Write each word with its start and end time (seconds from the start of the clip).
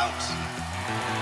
out. 0.00 1.19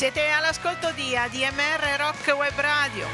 Siete 0.00 0.30
all'ascolto 0.30 0.92
di 0.92 1.14
ADMR 1.14 1.98
Rock 1.98 2.34
Web 2.34 2.58
Radio. 2.58 3.06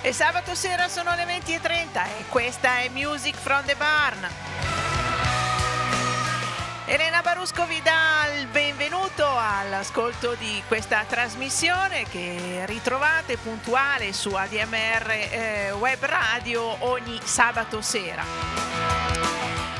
E 0.00 0.14
sabato 0.14 0.54
sera 0.54 0.88
sono 0.88 1.14
le 1.14 1.24
20.30 1.24 2.06
e 2.20 2.24
questa 2.30 2.78
è 2.78 2.88
Music 2.88 3.36
from 3.36 3.66
the 3.66 3.74
Barn. 3.74 4.26
Elena 6.86 7.20
Barusco 7.20 7.66
vi 7.66 7.82
dà 7.82 8.26
il 8.34 8.46
benvenuto 8.46 9.26
all'ascolto 9.28 10.36
di 10.36 10.62
questa 10.66 11.04
trasmissione 11.06 12.04
che 12.04 12.62
ritrovate 12.64 13.36
puntuale 13.36 14.14
su 14.14 14.32
ADMR 14.32 15.10
eh, 15.10 15.72
Web 15.72 16.02
Radio 16.02 16.76
ogni 16.86 17.20
sabato 17.22 17.82
sera. 17.82 18.24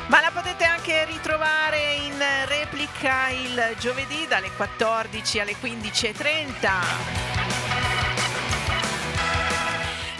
Ma 0.08 0.20
la 0.20 0.30
potete 0.30 0.64
anche 0.64 1.06
ritrovare 1.06 1.51
replica 3.02 3.28
il 3.30 3.76
giovedì 3.80 4.26
dalle 4.28 4.50
14 4.52 5.40
alle 5.40 5.56
15.30. 5.60 6.70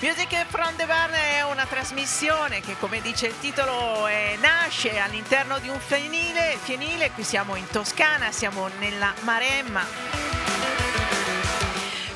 Music 0.00 0.47
from 0.48 0.75
the 0.75 0.84
Barn 0.84 1.12
è 1.12 1.42
una 1.44 1.64
trasmissione 1.64 2.60
che, 2.60 2.77
come 2.80 3.00
dice 3.00 3.28
il 3.28 3.38
titolo, 3.38 4.08
eh, 4.08 4.36
nasce 4.41 4.98
all'interno 4.98 5.60
di 5.60 5.69
un 5.69 5.78
fienile, 5.78 6.58
fienile. 6.60 7.12
Qui 7.12 7.22
siamo 7.22 7.55
in 7.55 7.66
Toscana, 7.69 8.33
siamo 8.33 8.69
nella 8.80 9.14
Maremma. 9.20 9.86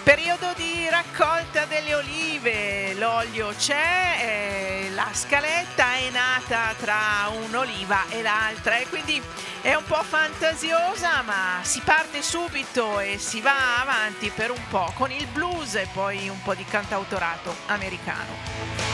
Periodo 0.02 0.52
di 0.56 0.88
raccolta 0.88 1.64
delle 1.66 1.94
olive, 1.94 2.94
l'olio 2.94 3.52
c'è, 3.56 4.16
eh, 4.20 4.90
la 4.94 5.08
scaletta 5.12 5.94
è 5.94 6.10
nata 6.10 6.74
tra 6.78 7.28
un'oliva 7.44 8.04
e 8.10 8.22
l'altra 8.22 8.78
e 8.78 8.86
quindi 8.88 9.20
è 9.62 9.74
un 9.74 9.84
po' 9.84 10.02
fantasiosa 10.02 11.22
ma 11.22 11.60
si 11.62 11.80
parte 11.84 12.22
subito 12.22 13.00
e 13.00 13.18
si 13.18 13.40
va 13.40 13.80
avanti 13.80 14.30
per 14.30 14.50
un 14.50 14.62
po' 14.68 14.92
con 14.94 15.10
il 15.10 15.26
blues 15.26 15.74
e 15.74 15.88
poi 15.92 16.28
un 16.28 16.40
po' 16.42 16.54
di 16.54 16.64
cantautorato 16.64 17.54
americano. 17.66 18.86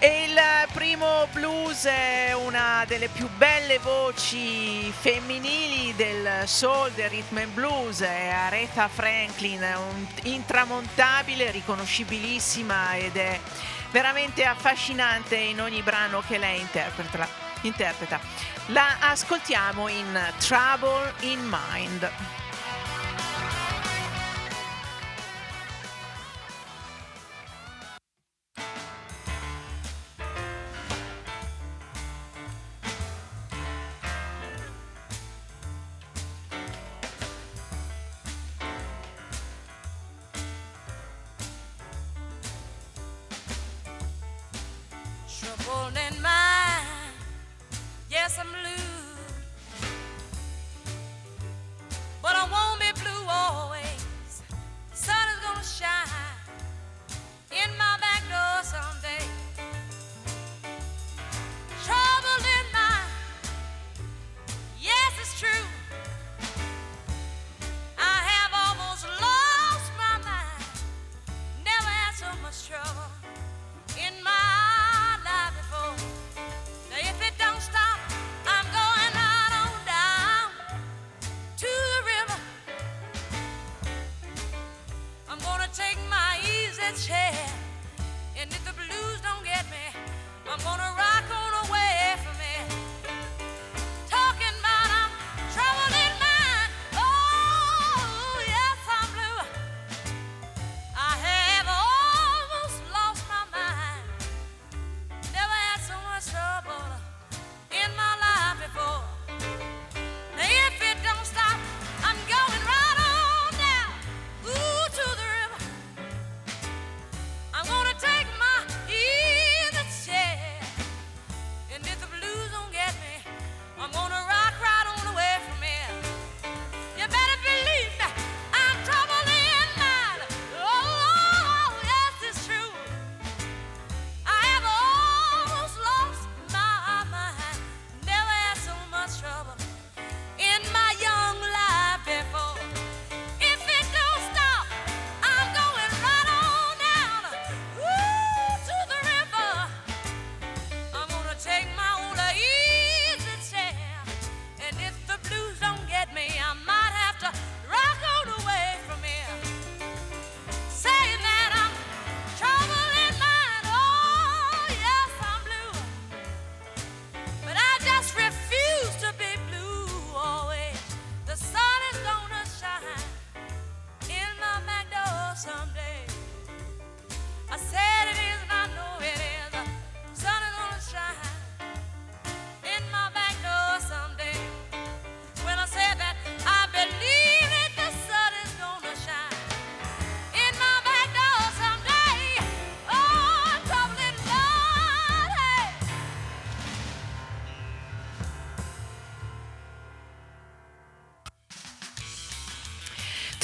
E 0.00 0.26
il 0.28 0.38
primo 0.72 1.26
blues 1.32 1.84
è 1.86 2.32
una 2.32 2.84
delle 2.86 3.08
più 3.08 3.28
belle 3.36 3.80
voci 3.80 4.92
femminili 4.96 5.92
del 5.96 6.46
soul, 6.46 6.92
del 6.92 7.10
rhythm 7.10 7.38
and 7.38 7.52
blues, 7.52 8.02
è 8.02 8.28
Aretha 8.28 8.86
Franklin, 8.86 9.66
intramontabile, 10.22 11.50
riconoscibilissima 11.50 12.96
ed 12.96 13.16
è 13.16 13.40
veramente 13.90 14.44
affascinante 14.44 15.36
in 15.36 15.60
ogni 15.60 15.82
brano 15.82 16.22
che 16.26 16.38
lei 16.38 16.60
interpreta. 17.62 18.20
La 18.66 18.98
ascoltiamo 19.00 19.88
in 19.88 20.32
Trouble 20.38 21.12
in 21.20 21.40
Mind. 21.48 22.10
Trouble 45.48 45.96
in 45.96 46.20
mind, 46.20 47.14
yes 48.10 48.38
I'm 48.38 48.48
blue, 48.48 48.87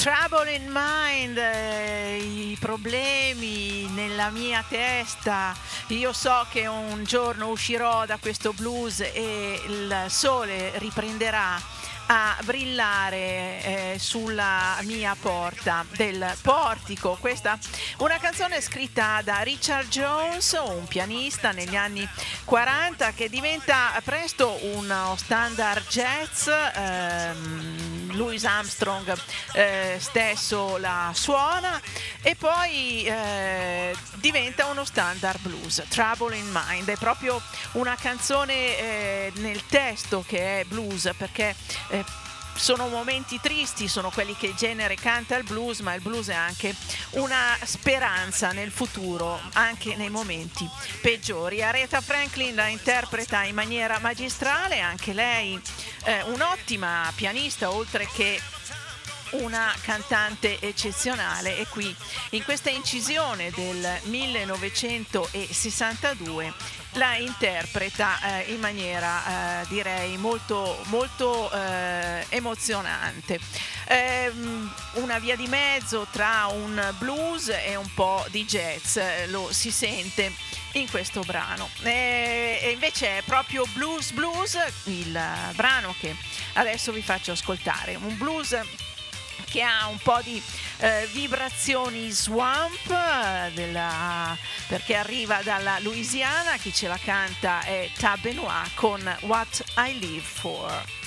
Trouble 0.05 0.53
in 0.53 0.69
Mind, 0.71 1.35
eh, 1.35 2.17
i 2.17 2.55
problemi 2.59 3.87
nella 3.95 4.29
mia 4.29 4.63
testa. 4.69 5.55
Io 5.87 6.13
so 6.13 6.45
che 6.51 6.67
un 6.67 7.03
giorno 7.05 7.47
uscirò 7.47 8.05
da 8.05 8.17
questo 8.17 8.53
blues 8.53 8.99
e 8.99 9.59
il 9.65 10.05
sole 10.09 10.73
riprenderà 10.75 11.59
a 12.05 12.37
brillare 12.43 13.17
eh, 13.17 13.95
sulla 13.97 14.77
mia 14.83 15.15
porta 15.19 15.83
del 15.95 16.35
portico. 16.39 17.17
Questa 17.19 17.57
una 17.97 18.19
canzone 18.19 18.61
scritta 18.61 19.21
da 19.23 19.39
Richard 19.39 19.87
Jones, 19.87 20.51
un 20.67 20.85
pianista 20.85 21.51
negli 21.51 21.75
anni 21.75 22.07
40 22.43 23.11
che 23.13 23.27
diventa 23.27 23.99
presto 24.03 24.55
uno 24.75 25.15
standard 25.17 25.87
jazz. 25.87 26.47
Ehm, 26.75 28.04
Louis 28.15 28.43
Armstrong 28.45 29.13
eh, 29.53 29.97
stesso 29.99 30.77
la 30.77 31.11
suona 31.13 31.79
e 32.21 32.35
poi 32.35 33.03
eh, 33.05 33.95
diventa 34.15 34.65
uno 34.65 34.83
standard 34.85 35.39
blues. 35.41 35.83
Trouble 35.89 36.35
in 36.35 36.49
Mind 36.51 36.89
è 36.89 36.97
proprio 36.97 37.41
una 37.73 37.95
canzone 37.95 38.53
eh, 38.53 39.31
nel 39.35 39.65
testo 39.67 40.23
che 40.27 40.61
è 40.61 40.63
blues 40.65 41.09
perché 41.17 41.55
eh, 41.89 42.03
sono 42.55 42.87
momenti 42.87 43.39
tristi, 43.41 43.87
sono 43.87 44.09
quelli 44.09 44.35
che 44.35 44.47
il 44.47 44.55
genere 44.55 44.95
canta 44.95 45.35
il 45.35 45.43
blues, 45.43 45.79
ma 45.79 45.93
il 45.93 46.01
blues 46.01 46.29
è 46.29 46.33
anche 46.33 46.75
una 47.11 47.57
speranza 47.63 48.51
nel 48.51 48.71
futuro, 48.71 49.39
anche 49.53 49.95
nei 49.95 50.09
momenti 50.09 50.67
peggiori. 51.01 51.61
Aretha 51.61 52.01
Franklin 52.01 52.55
la 52.55 52.67
interpreta 52.67 53.43
in 53.43 53.55
maniera 53.55 53.99
magistrale, 53.99 54.79
anche 54.79 55.13
lei 55.13 55.59
eh, 56.05 56.23
un'ottima 56.23 57.11
pianista, 57.15 57.71
oltre 57.71 58.07
che 58.13 58.39
una 59.31 59.73
cantante 59.81 60.59
eccezionale 60.59 61.57
e 61.57 61.65
qui 61.67 61.95
in 62.31 62.43
questa 62.43 62.69
incisione 62.69 63.49
del 63.51 63.99
1962 64.03 66.53
la 66.95 67.17
interpreta 67.17 68.19
eh, 68.21 68.53
in 68.53 68.59
maniera 68.59 69.61
eh, 69.61 69.65
direi 69.67 70.17
molto, 70.17 70.81
molto 70.85 71.51
eh, 71.51 72.25
emozionante. 72.29 73.39
Ehm, 73.87 74.73
una 74.93 75.19
via 75.19 75.35
di 75.35 75.47
mezzo 75.47 76.07
tra 76.09 76.47
un 76.47 76.93
blues 76.97 77.49
e 77.49 77.75
un 77.75 77.93
po' 77.93 78.25
di 78.29 78.45
jazz, 78.45 78.97
lo 79.27 79.51
si 79.51 79.71
sente 79.71 80.31
in 80.73 80.89
questo 80.89 81.21
brano. 81.21 81.69
E 81.81 82.69
invece 82.71 83.17
è 83.17 83.21
proprio 83.23 83.65
Blues 83.73 84.11
Blues, 84.11 84.57
il 84.85 85.19
brano 85.53 85.93
che 85.99 86.15
adesso 86.53 86.91
vi 86.91 87.01
faccio 87.01 87.33
ascoltare, 87.33 87.95
un 87.95 88.17
blues 88.17 88.57
che 89.49 89.61
ha 89.61 89.87
un 89.87 89.97
po' 89.97 90.19
di 90.23 90.41
eh, 90.77 91.07
vibrazioni 91.11 92.09
swamp 92.09 92.89
eh, 92.89 93.51
della, 93.53 94.37
perché 94.67 94.95
arriva 94.95 95.41
dalla 95.43 95.79
Louisiana, 95.79 96.57
chi 96.57 96.73
ce 96.73 96.87
la 96.87 96.99
canta 97.01 97.61
è 97.61 97.89
Tab 97.97 98.19
Benoit 98.19 98.73
con 98.75 99.17
What 99.21 99.63
I 99.77 99.99
Live 99.99 100.21
For. 100.21 101.04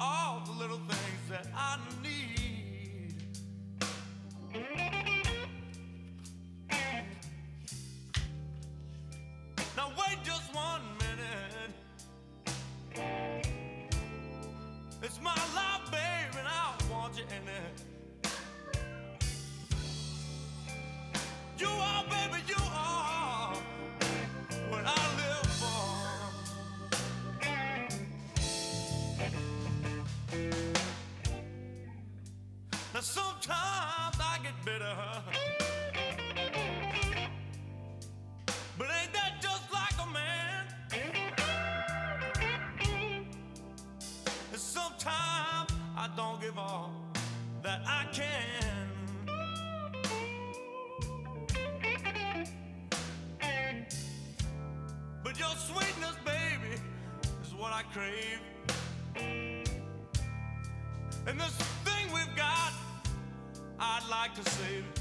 all 0.00 0.42
the 0.46 0.52
little 0.52 0.80
things 0.88 1.28
that 1.28 1.46
I 1.54 1.76
know. 1.99 1.99
crave. 57.92 58.40
And 61.26 61.38
this 61.38 61.56
thing 61.84 62.12
we've 62.12 62.36
got, 62.36 62.72
I'd 63.78 64.06
like 64.08 64.34
to 64.36 64.50
save. 64.50 64.99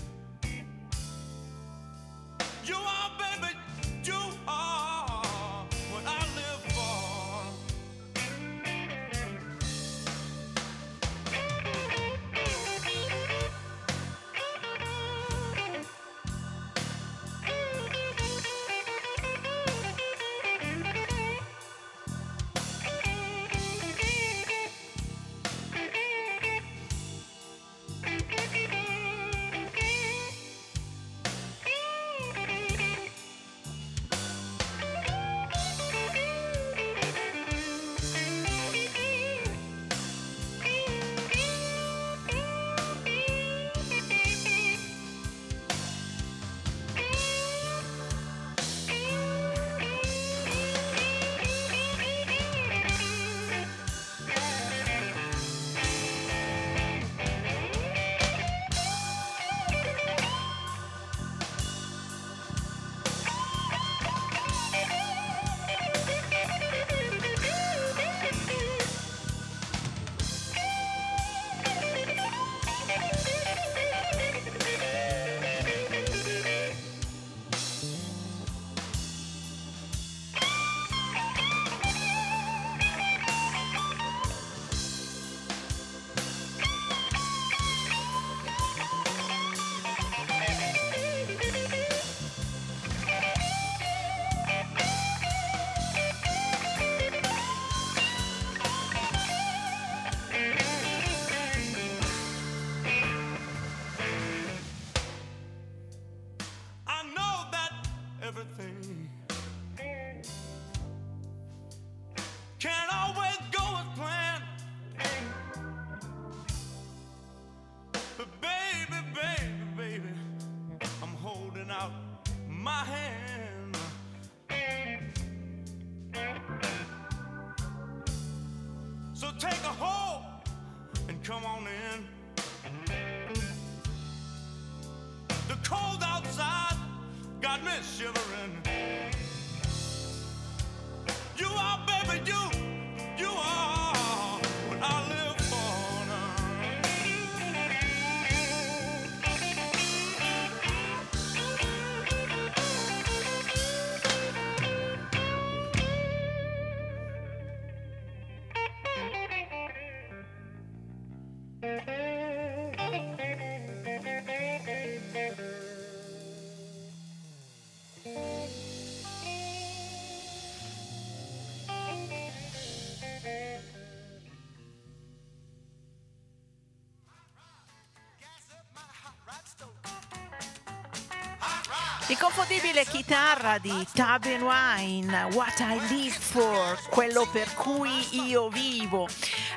L'inconfondibile 182.21 182.83
chitarra 182.83 183.59
di 183.59 183.88
Tab 183.93 184.25
Wine, 184.25 185.29
What 185.31 185.59
I 185.61 185.79
Live 185.88 186.17
For, 186.19 186.77
quello 186.89 187.25
per 187.31 187.53
cui 187.53 187.89
io 188.27 188.49
vivo. 188.49 189.07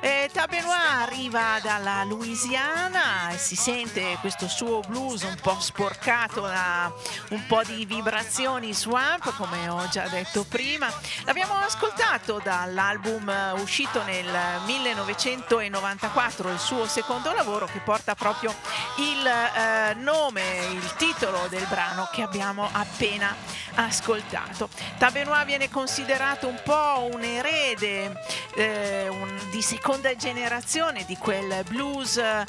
Eh, 0.05 0.29
Tabenois 0.33 0.81
arriva 0.85 1.61
dalla 1.63 2.03
Louisiana 2.03 3.31
e 3.31 3.39
si 3.39 3.55
sente 3.55 4.17
questo 4.21 4.49
suo 4.49 4.81
blues 4.81 5.23
un 5.23 5.37
po' 5.41 5.61
sporcato 5.61 6.41
da 6.41 6.93
un 7.29 7.47
po' 7.47 7.63
di 7.63 7.87
vibrazioni 7.87 8.75
swamp, 8.75 9.33
come 9.37 9.69
ho 9.69 9.87
già 9.91 10.09
detto 10.09 10.43
prima. 10.43 10.93
L'abbiamo 11.25 11.55
ascoltato 11.55 12.41
dall'album 12.43 13.55
uscito 13.61 14.03
nel 14.03 14.27
1994, 14.67 16.51
il 16.51 16.59
suo 16.59 16.85
secondo 16.89 17.33
lavoro 17.33 17.67
che 17.67 17.79
porta 17.79 18.17
proprio 18.17 18.53
il 18.97 19.25
eh, 19.25 19.95
nome, 19.95 20.67
il 20.73 20.95
titolo 20.97 21.47
del 21.49 21.65
brano 21.69 22.09
che 22.11 22.23
abbiamo 22.23 22.69
appena 22.73 23.37
ascoltato. 23.77 24.69
Tabenois 24.99 25.45
viene 25.45 25.71
considerato 25.71 26.49
un 26.49 26.61
po' 26.65 27.09
un 27.13 27.23
erede 27.23 28.13
eh, 28.57 29.07
un, 29.09 29.41
di 29.53 29.63
secondo 29.63 29.91
seconda 29.93 30.17
generazione 30.17 31.05
di 31.05 31.19
quel 31.19 31.65
blues 31.69 32.17
eh, 32.17 32.47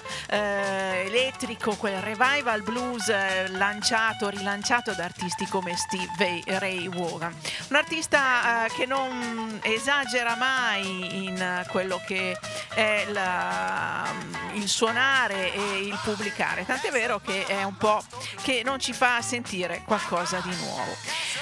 elettrico, 1.05 1.75
quel 1.75 1.99
revival 1.99 2.61
blues 2.61 3.09
eh, 3.09 3.49
lanciato, 3.49 4.29
rilanciato 4.29 4.93
da 4.93 5.03
artisti 5.03 5.45
come 5.47 5.75
Steve 5.75 6.41
Ray 6.45 6.87
Vaughan. 6.87 7.35
Un 7.67 7.75
artista 7.75 8.65
eh, 8.65 8.69
che 8.69 8.85
non 8.85 9.59
esagera 9.61 10.35
mai 10.35 11.25
in 11.25 11.65
quello 11.67 12.01
che 12.07 12.37
è 12.73 13.07
la, 13.09 14.09
il 14.53 14.69
suonare 14.69 15.53
e 15.53 15.79
il 15.79 15.99
pubblicare, 16.01 16.65
tant'è 16.65 16.91
vero 16.91 17.19
che 17.19 17.45
è 17.45 17.63
un 17.63 17.75
po' 17.75 18.01
che 18.41 18.61
non 18.63 18.79
ci 18.79 18.93
fa 18.93 19.21
sentire 19.21 19.81
qualcosa 19.85 20.39
di 20.39 20.55
nuovo. 20.61 20.95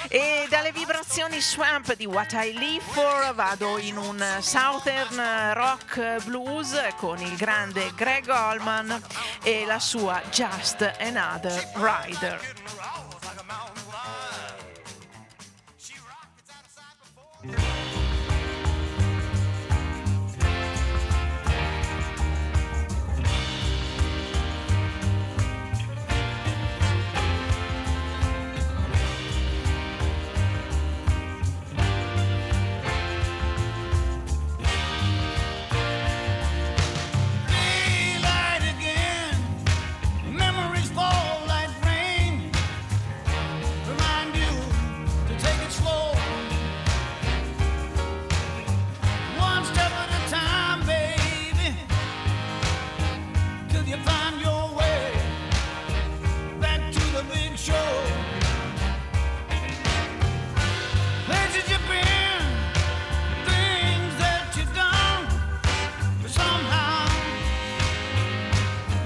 E 0.08 0.46
dalle 0.50 0.72
vibrazioni 0.72 1.40
swamp 1.40 1.94
di 1.94 2.06
What 2.06 2.32
I 2.32 2.58
Live 2.58 2.84
For 2.90 3.32
vado 3.34 3.78
in 3.78 3.96
un 3.96 4.22
southern 4.40 5.52
rock 5.54 5.91
blues 6.24 6.74
con 6.96 7.18
il 7.20 7.36
grande 7.36 7.92
Greg 7.94 8.28
Allman 8.28 9.00
e 9.42 9.64
la 9.66 9.78
sua 9.78 10.22
Just 10.30 10.80
Another 10.98 11.70
Rider. 11.74 12.40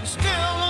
still 0.07 0.66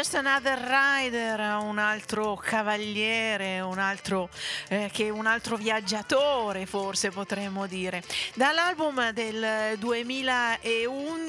Just 0.00 0.14
Another 0.14 0.58
Rider, 0.58 1.38
un 1.60 1.76
altro 1.76 2.34
cavaliere, 2.34 3.60
un 3.60 3.78
altro, 3.78 4.30
eh, 4.68 4.88
che 4.90 5.10
un 5.10 5.26
altro 5.26 5.58
viaggiatore 5.58 6.64
forse 6.64 7.10
potremmo 7.10 7.66
dire. 7.66 8.02
Dall'album 8.32 9.10
del 9.10 9.76
2011, 9.78 11.19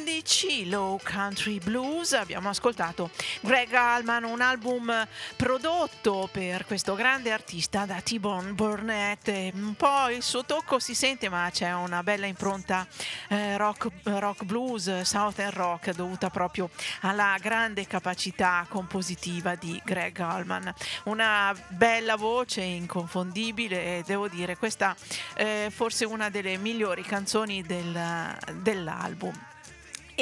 Low 0.65 0.99
Country 1.03 1.59
Blues, 1.59 2.13
abbiamo 2.13 2.49
ascoltato 2.49 3.11
Greg 3.41 3.71
Allman, 3.73 4.23
un 4.23 4.41
album 4.41 5.07
prodotto 5.35 6.27
per 6.31 6.65
questo 6.65 6.95
grande 6.95 7.31
artista 7.31 7.85
da 7.85 8.01
T-Bone 8.01 8.53
Burnett. 8.53 9.27
Un 9.53 9.75
po' 9.75 10.09
il 10.09 10.23
suo 10.23 10.43
tocco 10.43 10.79
si 10.79 10.95
sente, 10.95 11.29
ma 11.29 11.47
c'è 11.51 11.71
una 11.73 12.01
bella 12.01 12.25
impronta 12.25 12.87
eh, 13.27 13.55
rock, 13.55 13.89
rock 14.03 14.43
blues, 14.43 15.01
southern 15.01 15.51
rock 15.51 15.93
dovuta 15.93 16.31
proprio 16.31 16.71
alla 17.01 17.35
grande 17.39 17.85
capacità 17.85 18.65
compositiva 18.67 19.53
di 19.53 19.79
Greg 19.85 20.17
Allman. 20.19 20.73
Una 21.03 21.55
bella 21.67 22.15
voce 22.15 22.61
inconfondibile 22.61 23.99
e 23.99 24.03
devo 24.05 24.27
dire 24.27 24.57
questa 24.57 24.95
è 25.35 25.67
forse 25.69 26.05
una 26.05 26.29
delle 26.31 26.57
migliori 26.57 27.03
canzoni 27.03 27.61
del, 27.61 28.37
dell'album 28.53 29.49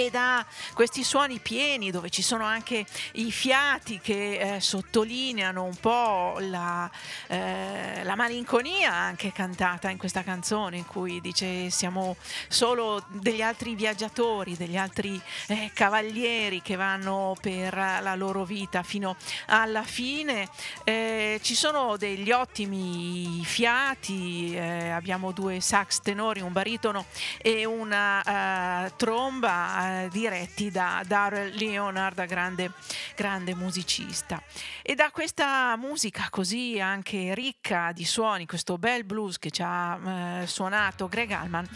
e 0.06 0.10
da 0.10 0.46
questi 0.74 1.04
suoni 1.04 1.40
pieni 1.40 1.92
dove 1.92 2.10
ci 2.10 2.22
sono 2.22 2.46
anche 2.46 2.86
i 3.14 3.32
fiati 3.32 4.00
che 4.00 4.56
eh, 4.56 4.60
sottolineano 4.62 5.64
un 5.64 5.76
po' 5.76 6.38
la, 6.40 6.90
eh, 7.28 8.02
la, 8.04 8.16
malinconia 8.16 8.94
anche 8.94 9.34
cantata 9.34 9.90
in 9.90 9.98
questa 9.98 10.24
canzone 10.24 10.78
in 10.78 10.86
cui 10.86 11.20
dice 11.20 11.70
siamo 11.70 12.16
solo 12.48 13.04
degli 13.10 13.42
altri 13.42 13.76
viaggiatori, 13.76 14.56
degli 14.56 14.78
altri 14.78 15.20
eh, 15.48 15.72
cavalieri 15.74 16.62
che 16.62 16.76
vanno 16.76 17.36
per 17.42 17.74
la 17.76 18.16
loro 18.16 18.46
vita 18.46 18.84
fino 18.84 19.18
alla 19.48 19.84
fine. 19.84 20.48
Eh, 20.86 21.40
ci 21.42 21.56
sono 21.56 21.98
degli 21.98 22.32
ottimi 22.32 23.44
fiati, 23.44 24.56
eh, 24.56 24.90
abbiamo 24.90 25.32
due 25.32 25.60
sax 25.60 26.00
tenori, 26.02 26.40
un 26.40 26.54
baritono 26.54 27.06
e 27.42 27.66
una 27.66 28.86
uh, 28.86 28.92
tromba 28.96 29.89
eh, 29.90 30.10
diretti 30.10 30.72
da 30.72 31.04
Darrell 31.06 31.54
Leonard, 31.56 32.26
grande, 32.26 32.72
grande 33.16 33.56
musicista. 33.56 34.42
E 34.82 34.96
da 34.96 35.12
questa 35.12 35.76
musica 35.78 36.28
così 36.30 36.80
anche 36.80 37.34
ricca 37.34 37.92
di 37.94 38.06
suoni, 38.06 38.46
questo 38.46 38.78
bel 38.78 39.04
blues 39.04 39.38
che 39.38 39.52
ci 39.52 39.62
ha 39.64 40.42
eh, 40.42 40.48
suonato 40.48 41.08
Greg 41.08 41.32
Allman, 41.32 41.68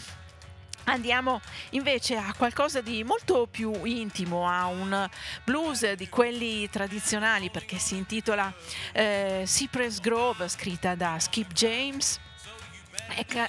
Andiamo 0.86 1.40
invece 1.70 2.16
a 2.16 2.34
qualcosa 2.36 2.82
di 2.82 3.04
molto 3.04 3.48
più 3.50 3.84
intimo, 3.84 4.46
a 4.46 4.66
un 4.66 5.08
blues 5.42 5.92
di 5.92 6.08
quelli 6.10 6.68
tradizionali 6.68 7.48
perché 7.48 7.78
si 7.78 7.96
intitola 7.96 8.52
eh, 8.92 9.44
Cypress 9.46 10.00
Grove, 10.00 10.46
scritta 10.48 10.94
da 10.94 11.18
Skip 11.18 11.52
James 11.52 12.20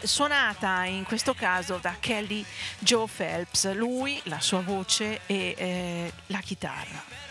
suonata 0.03 0.83
in 0.85 1.03
questo 1.03 1.33
caso 1.33 1.77
da 1.81 1.95
Kelly 1.99 2.45
Joe 2.79 3.07
Phelps, 3.13 3.73
lui, 3.73 4.19
la 4.25 4.39
sua 4.39 4.61
voce 4.61 5.21
e 5.25 5.55
eh, 5.57 6.11
la 6.27 6.39
chitarra. 6.39 7.24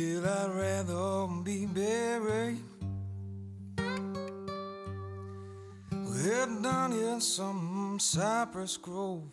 I'd 0.00 0.50
rather 0.54 1.26
be 1.42 1.66
buried. 1.66 2.58
Well, 5.90 6.62
down 6.62 6.92
in 6.92 7.20
some 7.20 7.98
cypress 8.00 8.76
grove. 8.76 9.24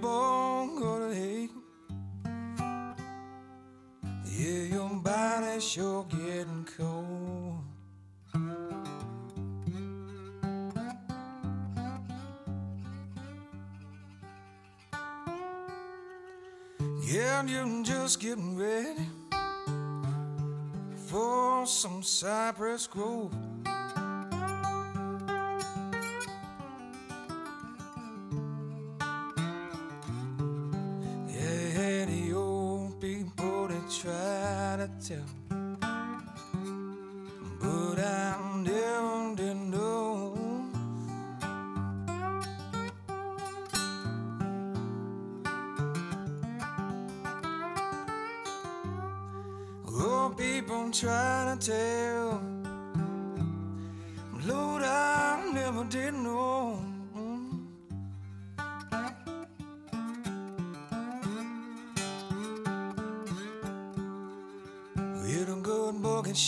born 0.00 0.78
gonna 0.78 1.14
hate. 1.14 1.50
Yeah, 4.24 4.62
your 4.74 4.90
body's 5.02 5.64
sure 5.68 6.06
getting 6.10 6.66
cold. 6.76 7.64
Yeah, 17.04 17.42
you're 17.46 17.84
just 17.84 18.20
getting 18.20 18.56
ready 18.56 19.06
for 21.06 21.66
some 21.66 22.02
cypress 22.02 22.86
grove. 22.86 23.34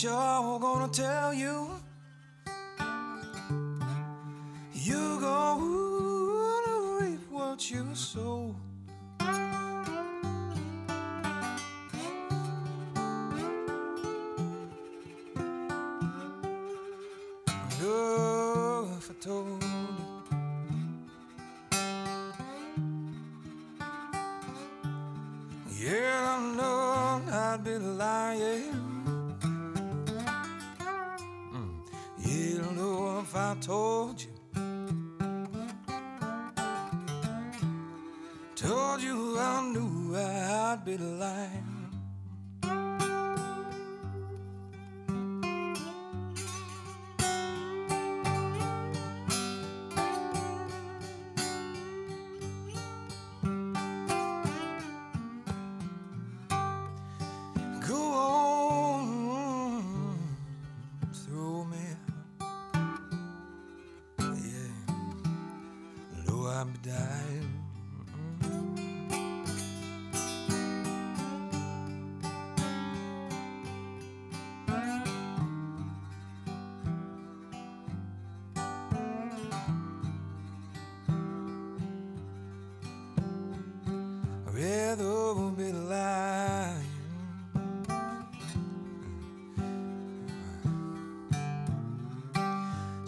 sure 0.01 0.41
we're 0.41 0.57
gonna 0.57 0.87
tell 0.87 1.31
you 1.31 1.70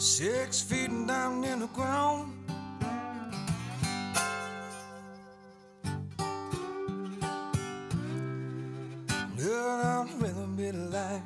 Six 0.04 0.62
feet 0.62 0.92
down 1.08 1.46
in 1.46 1.62
the 1.62 1.68
ground. 1.68 2.34
But 9.38 9.48
I'd 9.48 10.08
rather 10.20 10.48
be 10.58 10.68
alive. 10.68 11.22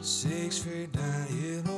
Six 0.00 0.58
feet 0.58 0.90
down 0.90 1.26
in 1.28 1.69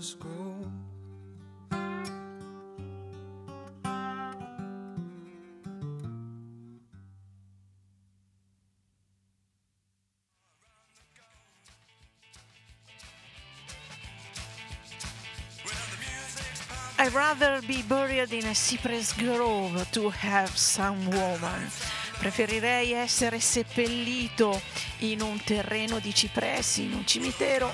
cypress 0.00 0.16
grove. 0.18 0.66
I'd 16.98 17.12
rather 17.12 17.60
be 17.66 17.82
buried 17.82 18.32
in 18.32 18.46
a 18.46 18.54
cypress 18.54 19.12
grove 19.12 19.86
to 19.92 20.10
have 20.10 20.56
some 20.56 21.04
woman. 21.06 21.70
Preferirei 22.18 22.92
essere 22.92 23.38
seppellito 23.38 24.60
in 25.00 25.20
un 25.20 25.38
terreno 25.44 25.98
di 25.98 26.14
cipressi, 26.14 26.84
in 26.84 26.94
un 26.94 27.06
cimitero, 27.06 27.70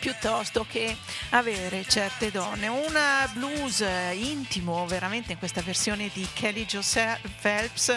piuttosto 0.00 0.66
che 0.68 0.96
avere 1.30 1.84
certe 1.86 2.30
donne. 2.30 2.66
Un 2.66 2.98
blues 3.34 3.84
intimo, 4.14 4.86
veramente 4.86 5.32
in 5.32 5.38
questa 5.38 5.60
versione 5.60 6.10
di 6.12 6.26
Kelly 6.32 6.64
Joe 6.64 7.18
Phelps, 7.40 7.94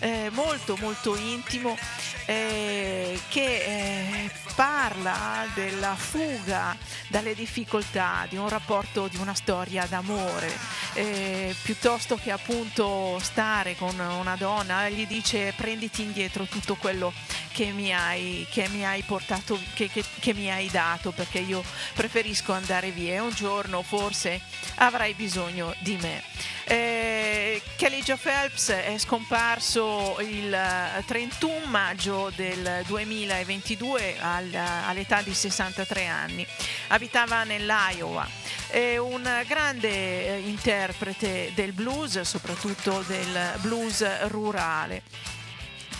eh, 0.00 0.30
molto 0.32 0.76
molto 0.80 1.14
intimo, 1.14 1.76
eh, 2.24 3.20
che 3.28 3.44
eh, 3.44 4.30
parla 4.54 5.46
della 5.54 5.94
fuga 5.94 6.76
dalle 7.08 7.34
difficoltà, 7.34 8.26
di 8.28 8.36
un 8.36 8.48
rapporto, 8.48 9.08
di 9.08 9.18
una 9.18 9.34
storia 9.34 9.86
d'amore, 9.86 10.50
eh, 10.94 11.54
piuttosto 11.62 12.16
che 12.16 12.30
appunto 12.30 13.18
stare 13.20 13.76
con 13.76 13.98
una 13.98 14.36
donna, 14.36 14.88
gli 14.88 15.06
dice 15.06 15.52
prenditi 15.56 16.02
indietro 16.02 16.44
tutto 16.44 16.76
quello 16.76 17.12
che 17.12 17.31
mi 17.72 17.92
hai, 17.94 18.46
che 18.50 18.68
mi 18.68 18.84
hai 18.84 19.02
portato, 19.02 19.58
che, 19.74 19.88
che- 19.88 20.04
che 20.20 20.34
mi 20.34 20.50
hai 20.50 20.68
dato, 20.70 21.10
perché 21.12 21.38
io 21.38 21.62
preferisco 21.94 22.52
andare 22.52 22.90
via 22.90 23.14
e 23.14 23.18
un 23.20 23.32
giorno 23.32 23.82
forse 23.82 24.40
avrai 24.76 25.14
bisogno 25.14 25.74
di 25.80 25.96
me. 26.00 26.22
Eh, 26.64 27.60
Joe 28.04 28.16
Phelps 28.16 28.70
è 28.70 28.96
scomparso 28.98 30.16
il 30.20 30.52
eh, 30.52 31.04
31 31.06 31.66
maggio 31.66 32.32
del 32.34 32.82
2022 32.86 34.16
al- 34.18 34.54
all'età 34.54 35.22
di 35.22 35.32
63 35.32 36.06
anni. 36.06 36.46
Abitava 36.88 37.44
nell'Iowa. 37.44 38.26
È 38.68 38.96
un 38.96 39.22
grande 39.46 39.88
eh, 39.88 40.38
interprete 40.48 41.52
del 41.54 41.72
blues, 41.72 42.20
soprattutto 42.22 43.04
del 43.06 43.52
blues 43.60 44.26
rurale. 44.28 45.02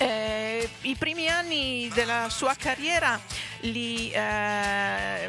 Eh, 0.02 0.68
I 0.82 0.96
primi 0.96 1.28
anni 1.28 1.88
della 1.94 2.28
sua 2.28 2.56
carriera 2.58 3.20
li, 3.60 4.10
eh, 4.10 5.28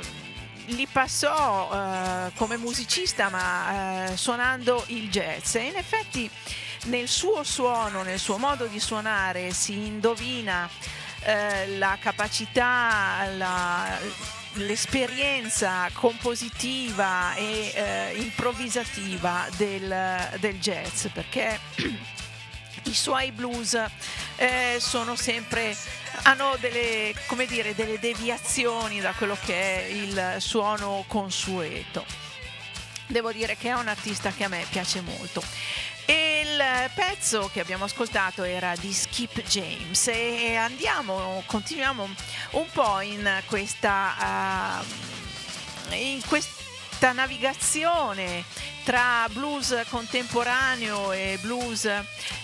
li 0.66 0.88
passò 0.92 1.70
eh, 1.72 2.32
come 2.36 2.58
musicista 2.58 3.30
ma 3.30 4.08
eh, 4.08 4.18
suonando 4.18 4.84
il 4.88 5.12
jazz. 5.12 5.56
E 5.56 5.66
in 5.66 5.76
effetti 5.76 6.28
nel 6.86 7.08
suo 7.08 7.44
suono, 7.44 8.02
nel 8.02 8.18
suo 8.18 8.38
modo 8.38 8.66
di 8.66 8.80
suonare 8.80 9.52
si 9.52 9.74
indovina 9.74 10.68
eh, 11.22 11.78
la 11.78 11.96
capacità, 12.02 13.28
la, 13.38 14.00
l'esperienza 14.54 15.88
compositiva 15.94 17.36
e 17.36 17.72
eh, 17.76 18.14
improvvisativa 18.18 19.48
del, 19.56 20.38
del 20.40 20.60
jazz 20.60 21.06
perché 21.14 21.60
i 22.84 22.94
suoi 22.94 23.32
blues 23.32 23.82
eh, 24.36 24.78
sono 24.80 25.16
sempre 25.16 25.76
hanno 26.24 26.56
delle, 26.60 27.14
come 27.26 27.46
dire, 27.46 27.76
delle 27.76 28.00
deviazioni 28.00 29.02
da 29.02 29.14
quello 29.14 29.38
che 29.44 29.86
è 29.86 29.88
il 29.88 30.36
suono 30.38 31.04
consueto. 31.08 32.06
Devo 33.08 33.32
dire 33.32 33.58
che 33.58 33.70
è 33.70 33.74
un 33.74 33.88
artista 33.88 34.32
che 34.32 34.44
a 34.44 34.48
me 34.48 34.66
piace 34.70 35.02
molto. 35.02 35.44
E 36.06 36.42
il 36.46 36.92
pezzo 36.94 37.50
che 37.52 37.60
abbiamo 37.60 37.86
ascoltato 37.86 38.44
era 38.44 38.76
di 38.76 38.92
Skip 38.94 39.42
James 39.44 40.08
e 40.08 40.56
andiamo, 40.56 41.44
continuiamo 41.46 42.10
un 42.52 42.66
po' 42.72 43.00
in 43.02 43.42
questa... 43.48 44.80
Uh, 44.80 45.94
in 45.94 46.22
quest- 46.26 46.63
questa 47.04 47.22
navigazione 47.22 48.46
tra 48.86 49.28
blues 49.34 49.76
contemporaneo 49.90 51.12
e 51.12 51.38
blues 51.42 51.84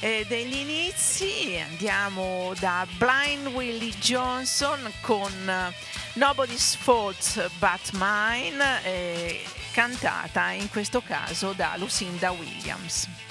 eh, 0.01 0.25
degli 0.27 0.55
inizi. 0.55 1.57
Andiamo 1.65 2.51
da 2.59 2.85
Blind 2.97 3.47
Willie 3.53 3.97
Johnson 3.99 4.91
con 4.99 5.31
eh, 5.47 5.73
Nobody's 6.15 6.75
Fault 6.75 7.49
But 7.57 7.91
Mine, 7.93 8.83
eh, 8.83 9.45
cantata 9.71 10.51
in 10.51 10.69
questo 10.69 11.01
caso 11.01 11.53
da 11.53 11.75
Lucinda 11.77 12.31
Williams. 12.31 13.28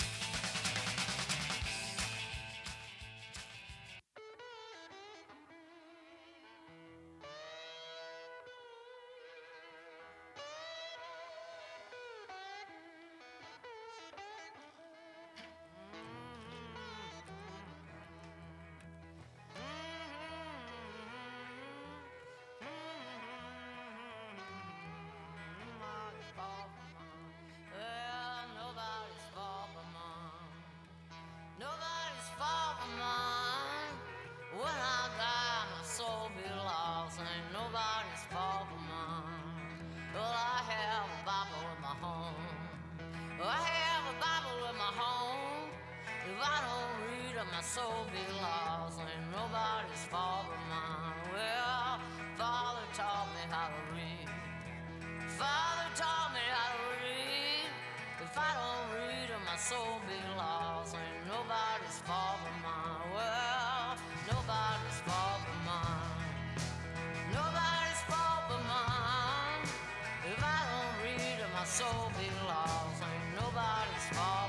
soul 71.69 72.11
belongs. 72.17 72.99
Ain't 73.05 73.37
nobody's 73.37 74.09
fault. 74.17 74.48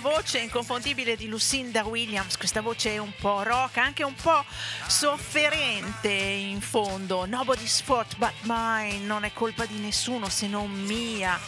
Voce 0.00 0.38
inconfondibile 0.38 1.16
di 1.16 1.28
Lucinda 1.28 1.84
Williams, 1.84 2.36
questa 2.36 2.60
voce 2.60 2.98
un 2.98 3.12
po' 3.18 3.42
rock, 3.42 3.78
anche 3.78 4.04
un 4.04 4.14
po' 4.14 4.44
sofferente 4.86 6.08
in 6.08 6.60
fondo. 6.60 7.26
Nobody's 7.26 7.80
fault 7.80 8.16
but 8.16 8.32
mine, 8.42 9.04
non 9.04 9.24
è 9.24 9.32
colpa 9.32 9.66
di 9.66 9.78
nessuno 9.78 10.28
se 10.28 10.46
non 10.46 10.70
mia. 10.70 11.38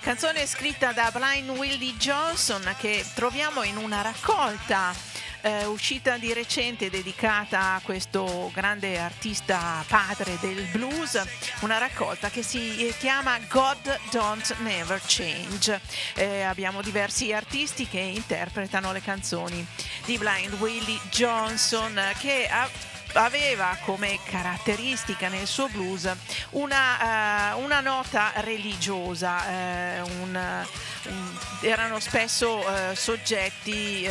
Canzone 0.00 0.46
scritta 0.46 0.92
da 0.92 1.10
Blind 1.12 1.50
Willie 1.50 1.94
Johnson 1.96 2.74
che 2.78 3.04
troviamo 3.14 3.62
in 3.62 3.76
una 3.76 4.00
raccolta 4.02 4.94
eh, 5.42 5.64
uscita 5.66 6.16
di 6.16 6.32
recente 6.32 6.90
dedicata 6.90 7.74
a 7.74 7.80
questo 7.82 8.50
grande 8.52 8.98
artista 8.98 9.84
padre 9.86 10.38
del 10.40 10.64
blues, 10.72 11.22
una 11.60 11.78
raccolta 11.78 12.30
che 12.30 12.42
si 12.42 12.92
chiama 12.98 13.38
God 13.48 13.98
Don't 14.10 14.56
Never 14.58 15.00
Change. 15.04 15.80
Eh, 16.14 16.42
abbiamo 16.42 16.82
diversi 16.82 17.32
artisti 17.32 17.86
che 17.86 18.00
interpretano 18.00 18.92
le 18.92 19.00
canzoni 19.00 19.64
di 20.04 20.18
Blind 20.18 20.54
Willie 20.54 20.98
Johnson 21.10 22.00
che 22.18 22.48
ha 22.48 22.68
aveva 23.14 23.76
come 23.84 24.18
caratteristica 24.24 25.28
nel 25.28 25.46
suo 25.46 25.68
blues 25.68 26.10
una, 26.50 27.54
uh, 27.54 27.62
una 27.62 27.80
nota 27.80 28.32
religiosa, 28.36 29.44
uh, 29.46 30.22
un, 30.22 30.64
un, 31.04 31.38
erano 31.62 32.00
spesso 32.00 32.58
uh, 32.58 32.94
soggetti 32.94 34.06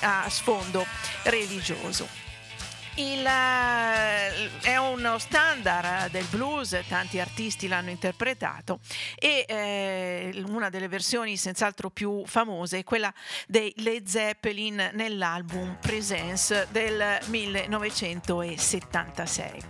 a 0.00 0.28
sfondo 0.28 0.86
religioso. 1.24 2.29
Il, 3.00 3.24
è 4.60 4.76
uno 4.76 5.18
standard 5.18 6.10
del 6.10 6.26
blues, 6.28 6.78
tanti 6.86 7.18
artisti 7.18 7.66
l'hanno 7.66 7.88
interpretato 7.88 8.80
e 9.18 9.46
eh, 9.48 10.44
una 10.48 10.68
delle 10.68 10.86
versioni 10.86 11.38
senz'altro 11.38 11.88
più 11.88 12.26
famose 12.26 12.80
è 12.80 12.84
quella 12.84 13.10
dei 13.46 13.72
Led 13.78 14.06
Zeppelin 14.06 14.90
nell'album 14.92 15.78
Presence 15.80 16.68
del 16.72 17.20
1976. 17.24 19.62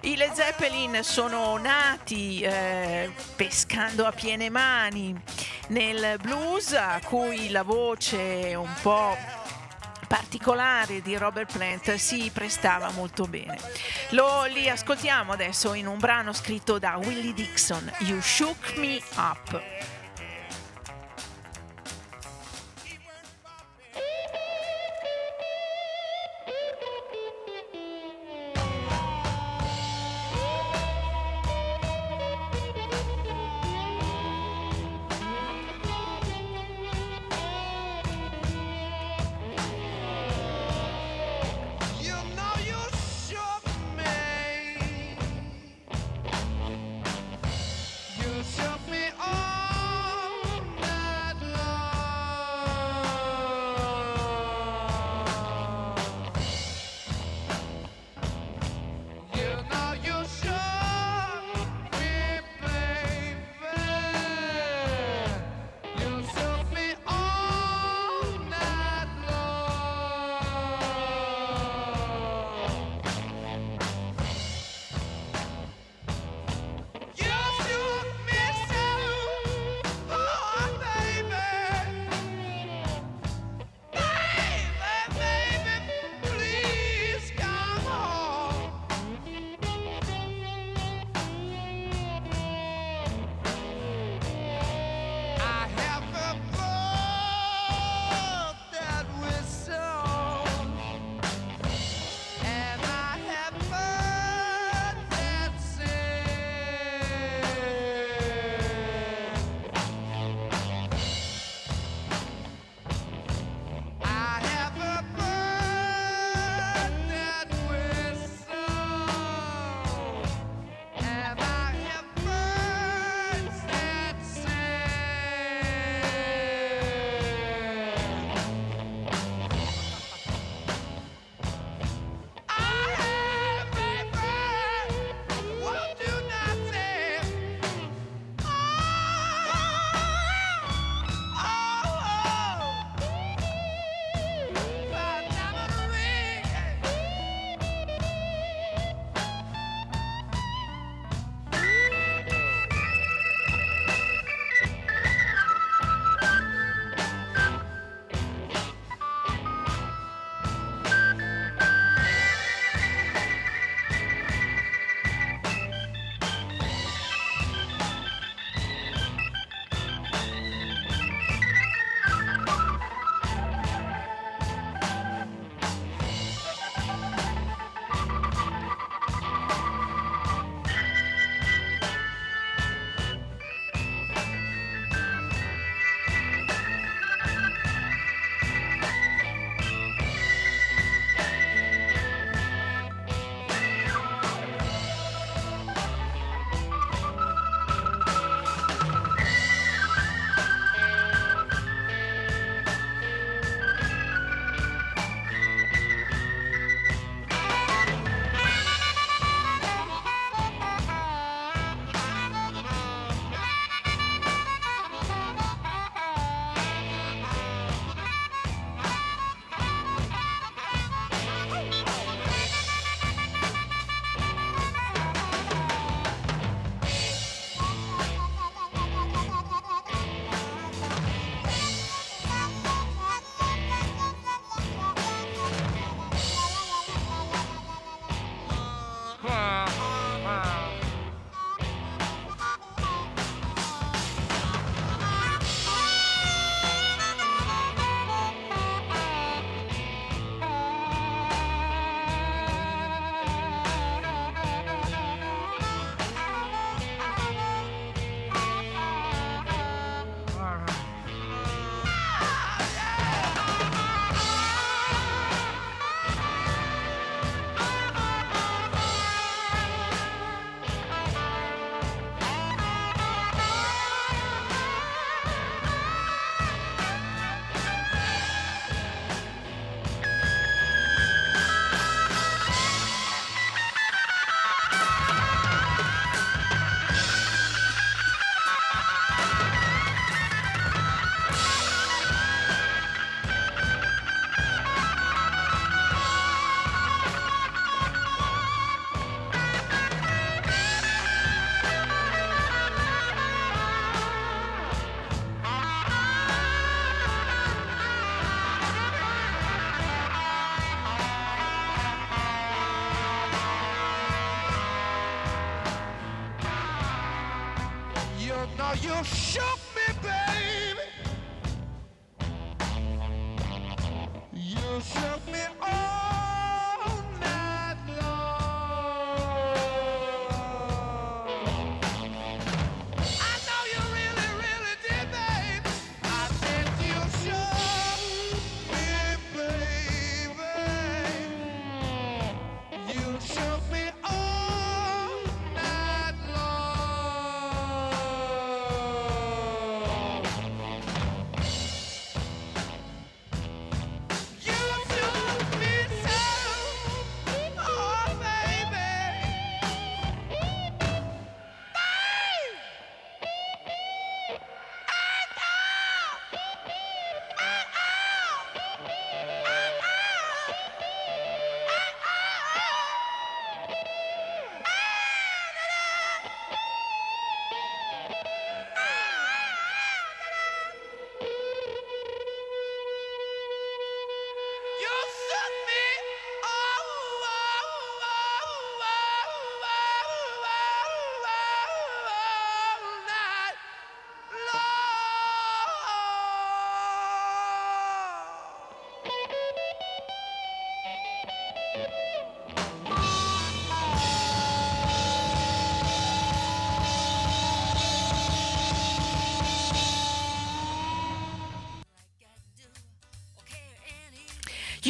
I 0.00 0.16
Led 0.16 0.32
Zeppelin 0.32 1.04
sono 1.04 1.56
nati 1.56 2.40
eh, 2.40 3.08
pescando 3.36 4.04
a 4.04 4.10
piene 4.10 4.50
mani 4.50 5.14
nel 5.68 6.18
blues 6.20 6.72
a 6.72 7.00
cui 7.04 7.50
la 7.50 7.62
voce 7.62 8.52
un 8.56 8.74
po' 8.82 9.43
particolare 10.14 11.02
di 11.02 11.16
Robert 11.16 11.52
Plant 11.52 11.94
si 11.94 12.30
prestava 12.32 12.88
molto 12.92 13.24
bene. 13.24 13.58
Lo 14.10 14.44
li 14.44 14.68
ascoltiamo 14.68 15.32
adesso 15.32 15.74
in 15.74 15.88
un 15.88 15.98
brano 15.98 16.32
scritto 16.32 16.78
da 16.78 17.00
Willie 17.02 17.34
Dixon, 17.34 17.92
You 17.98 18.20
Shook 18.20 18.76
Me 18.76 19.02
Up. 19.16 19.93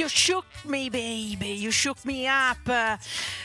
You 0.04 0.10
shook 0.10 0.44
me 0.66 0.90
baby, 0.90 1.48
you 1.48 1.70
shook 1.70 2.04
me 2.04 2.26
up, 2.26 2.58
uh, 2.68 2.98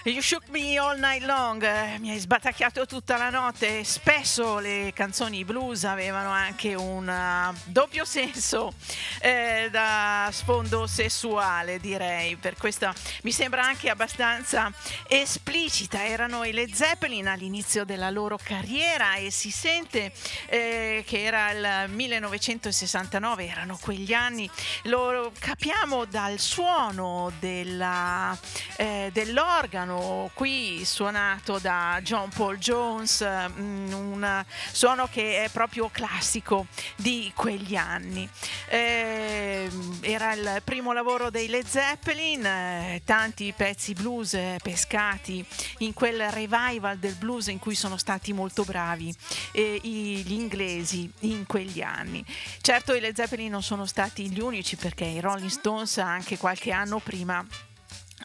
you 0.03 0.21
shook 0.21 0.48
me 0.49 0.77
all 0.77 0.97
night 0.97 1.23
long, 1.23 1.61
mi 1.99 2.11
hai 2.11 2.17
sbatacchiato 2.17 2.85
tutta 2.85 3.17
la 3.17 3.29
notte. 3.29 3.83
Spesso 3.83 4.59
le 4.59 4.91
canzoni 4.95 5.45
blues 5.45 5.83
avevano 5.83 6.29
anche 6.29 6.73
un 6.73 7.07
uh, 7.07 7.55
doppio 7.65 8.05
senso 8.05 8.73
eh, 9.21 9.69
da 9.71 10.29
sfondo 10.31 10.87
sessuale, 10.87 11.79
direi. 11.79 12.35
Per 12.37 12.55
questo 12.57 12.91
mi 13.23 13.31
sembra 13.31 13.63
anche 13.63 13.89
abbastanza 13.89 14.71
esplicita. 15.07 16.05
Erano 16.05 16.43
i 16.43 16.53
Led 16.53 16.73
Zeppelin 16.73 17.27
all'inizio 17.27 17.83
della 17.85 18.09
loro 18.09 18.39
carriera 18.41 19.15
e 19.15 19.31
si 19.31 19.51
sente 19.51 20.11
eh, 20.47 21.03
che 21.05 21.23
era 21.23 21.51
il 21.51 21.91
1969, 21.91 23.47
erano 23.47 23.77
quegli 23.79 24.13
anni. 24.13 24.49
Lo 24.83 25.31
capiamo 25.37 26.05
dal 26.05 26.39
suono 26.39 27.31
della, 27.39 28.37
eh, 28.77 29.09
dell'organo 29.13 30.31
qui 30.39 30.85
suonato 30.85 31.59
da 31.59 31.99
John 32.01 32.29
Paul 32.29 32.57
Jones, 32.59 33.27
mm, 33.59 33.91
un 33.91 34.45
suono 34.71 35.09
che 35.11 35.43
è 35.43 35.49
proprio 35.49 35.89
classico 35.91 36.67
di 36.95 37.29
quegli 37.35 37.75
anni. 37.75 38.25
Eh, 38.69 39.69
era 39.99 40.31
il 40.31 40.61
primo 40.63 40.93
lavoro 40.93 41.29
dei 41.29 41.49
Led 41.49 41.65
Zeppelin, 41.65 42.45
eh, 42.45 43.01
tanti 43.03 43.53
pezzi 43.53 43.91
blues 43.91 44.33
eh, 44.33 44.59
pescati 44.63 45.45
in 45.79 45.91
quel 45.91 46.29
revival 46.29 46.97
del 46.99 47.15
blues 47.15 47.47
in 47.47 47.59
cui 47.59 47.75
sono 47.75 47.97
stati 47.97 48.31
molto 48.31 48.63
bravi 48.63 49.13
eh, 49.51 49.77
gli 49.83 50.31
inglesi 50.31 51.11
in 51.23 51.45
quegli 51.47 51.81
anni. 51.81 52.23
Certo 52.61 52.93
i 52.93 53.01
Led 53.01 53.13
Zeppelin 53.13 53.51
non 53.51 53.61
sono 53.61 53.85
stati 53.85 54.29
gli 54.29 54.39
unici 54.39 54.77
perché 54.77 55.03
i 55.03 55.19
Rolling 55.19 55.49
Stones 55.49 55.97
anche 55.97 56.37
qualche 56.37 56.71
anno 56.71 56.99
prima 56.99 57.45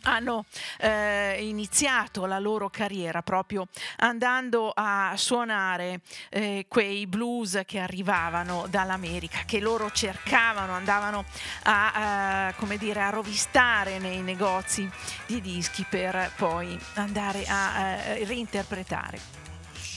hanno 0.05 0.45
eh, 0.79 1.37
iniziato 1.41 2.27
la 2.27 2.39
loro 2.39 2.71
carriera 2.71 3.23
proprio 3.23 3.67
andando 3.99 4.73
a 4.75 5.13
suonare 5.17 6.01
eh, 6.31 6.67
quei 6.69 7.07
blues 7.07 7.63
che 7.67 7.79
arrivavano 7.79 8.67
dall'America, 8.69 9.43
che 9.47 9.61
loro 9.61 9.91
cercavano, 9.91 10.73
andavano 10.73 11.25
a, 11.65 12.49
eh, 12.49 12.55
come 12.57 12.77
dire, 12.79 13.03
a 13.03 13.11
rovistare 13.11 13.99
nei 13.99 14.21
negozi 14.23 14.89
di 15.27 15.41
dischi 15.41 15.85
per 15.89 16.33
poi 16.37 16.79
andare 16.95 17.45
a 17.47 17.79
eh, 17.81 18.25
reinterpretare 18.25 19.43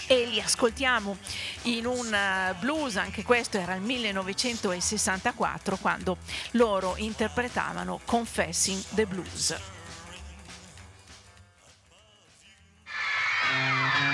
e 0.07 0.25
li 0.25 0.39
ascoltiamo 0.39 1.17
in 1.63 1.85
un 1.85 2.13
eh, 2.13 2.55
blues, 2.59 2.95
anche 2.95 3.23
questo 3.23 3.57
era 3.57 3.75
il 3.75 3.81
1964 3.81 5.77
quando 5.77 6.17
loro 6.51 6.95
interpretavano 6.97 7.99
Confessing 8.05 8.81
the 8.91 9.05
Blues. 9.05 9.75
Baby, 13.57 14.06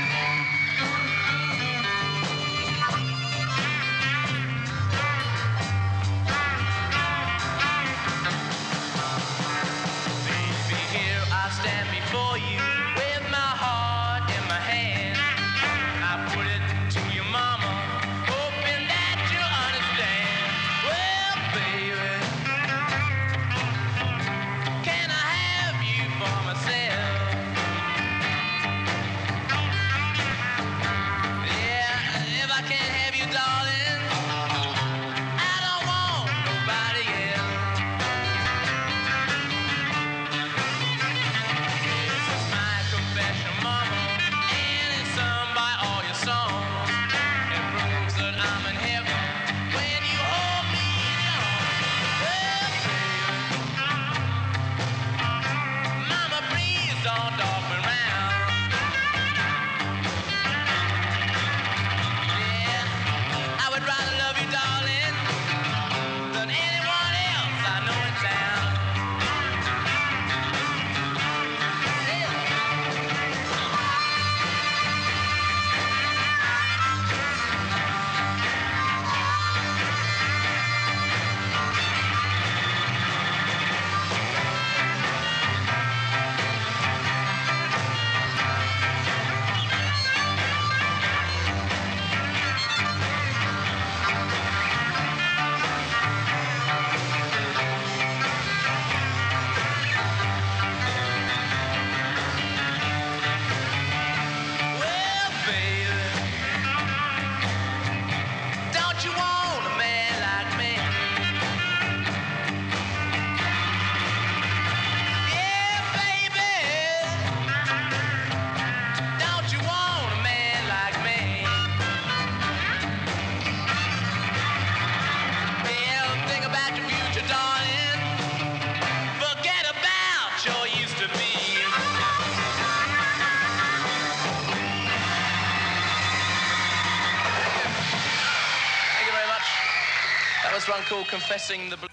first 140.93 141.01
one 141.01 141.03
called 141.03 141.21
Confessing 141.21 141.69
the 141.69 141.77
Blues. 141.77 141.92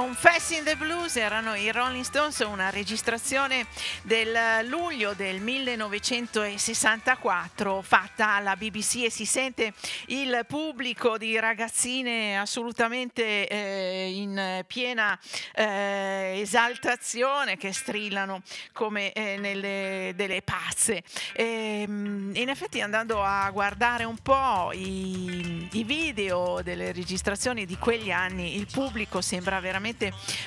Confessing 0.00 0.64
the 0.64 0.76
Blues 0.76 1.16
erano 1.16 1.54
i 1.54 1.70
Rolling 1.70 2.04
Stones, 2.04 2.38
una 2.38 2.70
registrazione 2.70 3.66
del 4.00 4.66
luglio 4.66 5.12
del 5.12 5.42
1964 5.42 7.82
fatta 7.82 8.30
alla 8.30 8.56
BBC 8.56 9.02
e 9.04 9.10
si 9.10 9.26
sente 9.26 9.74
il 10.06 10.46
pubblico 10.48 11.18
di 11.18 11.38
ragazzine 11.38 12.38
assolutamente 12.38 13.46
eh, 13.46 14.10
in 14.14 14.64
piena 14.66 15.20
eh, 15.54 16.38
esaltazione 16.40 17.58
che 17.58 17.74
strillano 17.74 18.40
come 18.72 19.12
eh, 19.12 19.36
nelle 19.36 20.14
delle 20.16 20.40
pazze. 20.40 21.02
E, 21.34 21.84
mm, 21.86 22.36
in 22.36 22.48
effetti 22.48 22.80
andando 22.80 23.22
a 23.22 23.50
guardare 23.50 24.04
un 24.04 24.16
po' 24.16 24.70
i, 24.72 25.68
i 25.72 25.84
video 25.84 26.62
delle 26.62 26.90
registrazioni 26.92 27.66
di 27.66 27.76
quegli 27.76 28.10
anni, 28.10 28.56
il 28.56 28.66
pubblico 28.66 29.20
sembra 29.20 29.60
veramente 29.60 29.88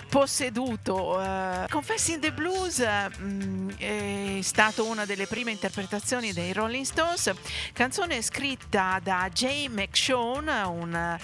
posseduto. 0.09 1.17
Uh, 1.17 1.67
Confessing 1.69 2.19
the 2.19 2.31
Blues 2.31 2.83
mm, 3.19 3.69
è 3.77 4.39
stata 4.41 4.83
una 4.83 5.05
delle 5.05 5.27
prime 5.27 5.51
interpretazioni 5.51 6.33
dei 6.33 6.53
Rolling 6.53 6.85
Stones, 6.85 7.31
canzone 7.73 8.21
scritta 8.21 8.99
da 9.01 9.29
Jay 9.31 9.67
McShawn, 9.67 10.47
un 10.47 11.17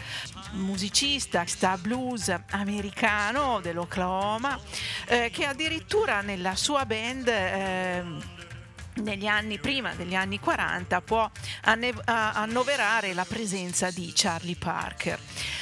musicista 0.52 1.46
sta 1.46 1.78
blues 1.78 2.34
americano 2.52 3.60
dell'Oklahoma, 3.62 4.60
eh, 5.08 5.30
che 5.32 5.46
addirittura 5.46 6.22
nella 6.22 6.56
sua 6.56 6.86
band 6.86 7.28
eh, 7.28 8.04
negli 8.96 9.28
anni 9.28 9.60
prima 9.60 9.94
degli 9.94 10.16
anni 10.16 10.40
40 10.40 11.02
può 11.02 11.30
annoverare 11.64 13.14
la 13.14 13.26
presenza 13.26 13.90
di 13.92 14.12
Charlie 14.14 14.56
Parker, 14.56 15.20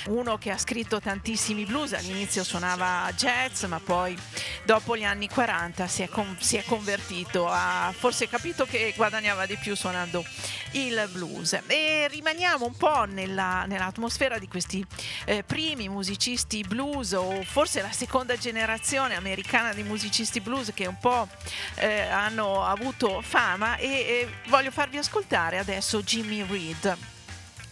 uno 0.07 0.37
che 0.37 0.51
ha 0.51 0.57
scritto 0.57 0.99
tantissimi 0.99 1.65
blues, 1.65 1.93
all'inizio 1.93 2.43
suonava 2.43 3.11
jazz, 3.15 3.63
ma 3.65 3.79
poi 3.79 4.17
dopo 4.63 4.97
gli 4.97 5.03
anni 5.03 5.27
40 5.27 5.87
si 5.87 6.01
è, 6.03 6.09
con- 6.09 6.37
si 6.39 6.57
è 6.57 6.63
convertito, 6.63 7.47
ha 7.47 7.93
forse 7.95 8.27
capito 8.27 8.65
che 8.65 8.93
guadagnava 8.95 9.45
di 9.45 9.57
più 9.57 9.75
suonando 9.75 10.25
il 10.71 11.07
blues. 11.11 11.59
E 11.67 12.07
rimaniamo 12.09 12.65
un 12.65 12.75
po' 12.75 13.05
nella- 13.05 13.65
nell'atmosfera 13.65 14.37
di 14.37 14.47
questi 14.47 14.85
eh, 15.25 15.43
primi 15.43 15.89
musicisti 15.89 16.63
blues 16.67 17.13
o 17.13 17.41
forse 17.43 17.81
la 17.81 17.91
seconda 17.91 18.35
generazione 18.37 19.15
americana 19.15 19.73
di 19.73 19.83
musicisti 19.83 20.41
blues 20.41 20.71
che 20.73 20.85
un 20.85 20.97
po' 20.99 21.27
eh, 21.75 22.01
hanno 22.01 22.63
avuto 22.65 23.16
fama 23.21 23.77
e, 23.77 23.87
e 23.87 24.29
voglio 24.47 24.71
farvi 24.71 24.97
ascoltare 24.97 25.57
adesso 25.57 26.01
Jimmy 26.01 26.45
Reed 26.45 26.97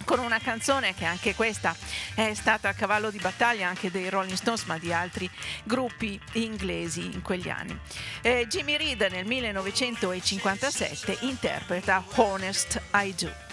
con 0.05 0.19
una 0.19 0.39
canzone 0.39 0.93
che 0.93 1.03
anche 1.03 1.35
questa 1.35 1.75
è 2.13 2.33
stata 2.33 2.69
a 2.69 2.73
cavallo 2.73 3.09
di 3.09 3.17
battaglia 3.17 3.67
anche 3.67 3.91
dei 3.91 4.09
Rolling 4.09 4.37
Stones 4.37 4.63
ma 4.63 4.77
di 4.77 4.93
altri 4.93 5.29
gruppi 5.63 6.17
inglesi 6.33 7.05
in 7.05 7.21
quegli 7.21 7.49
anni. 7.49 7.77
Eh, 8.21 8.45
Jimmy 8.47 8.77
Reed 8.77 9.01
nel 9.11 9.25
1957 9.25 11.17
interpreta 11.21 12.03
Honest 12.15 12.81
I 12.93 13.13
Do. 13.17 13.44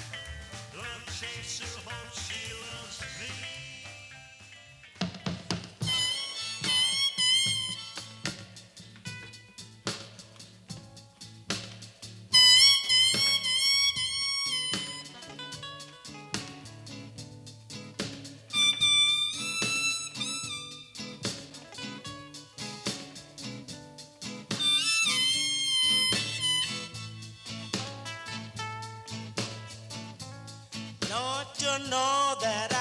Know 31.78 32.34
that 32.42 32.71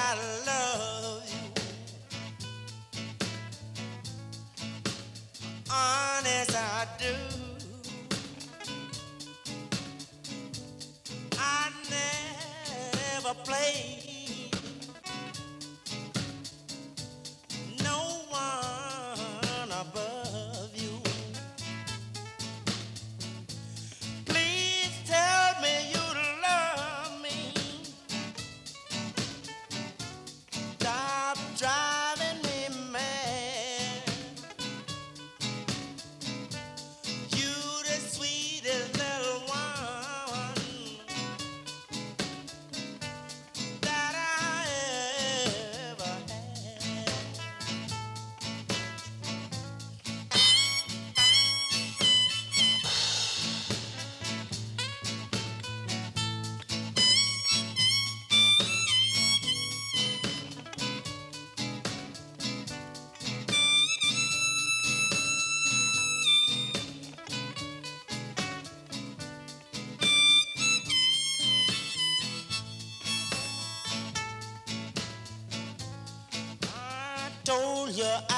your 77.98 78.31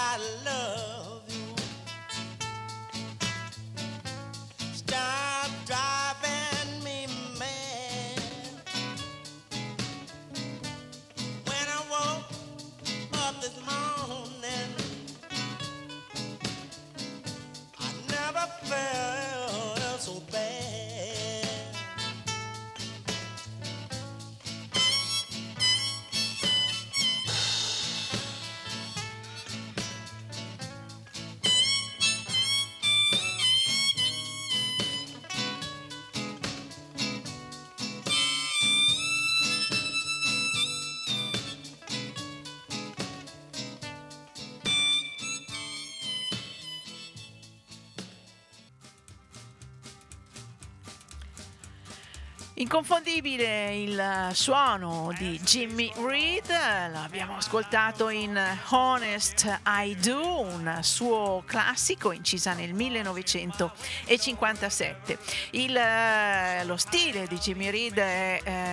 Inconfondibile 52.65 53.77
il 53.77 54.31
suono 54.33 55.13
di 55.19 55.39
Jimmy 55.41 55.93
Reed, 55.97 56.49
l'abbiamo 56.49 57.37
ascoltato 57.37 58.09
in 58.09 58.41
Honest 58.71 59.61
I 59.67 59.95
Do, 60.01 60.41
un 60.41 60.79
suo 60.81 61.43
classico 61.45 62.11
incisa 62.11 62.55
nel 62.55 62.73
1957. 62.73 65.19
Il, 65.51 65.77
eh, 65.77 66.65
lo 66.65 66.79
stile 66.79 67.27
di 67.27 67.37
Jimmy 67.37 67.69
Reed 67.69 67.99
è 67.99 68.41
eh, 68.43 68.64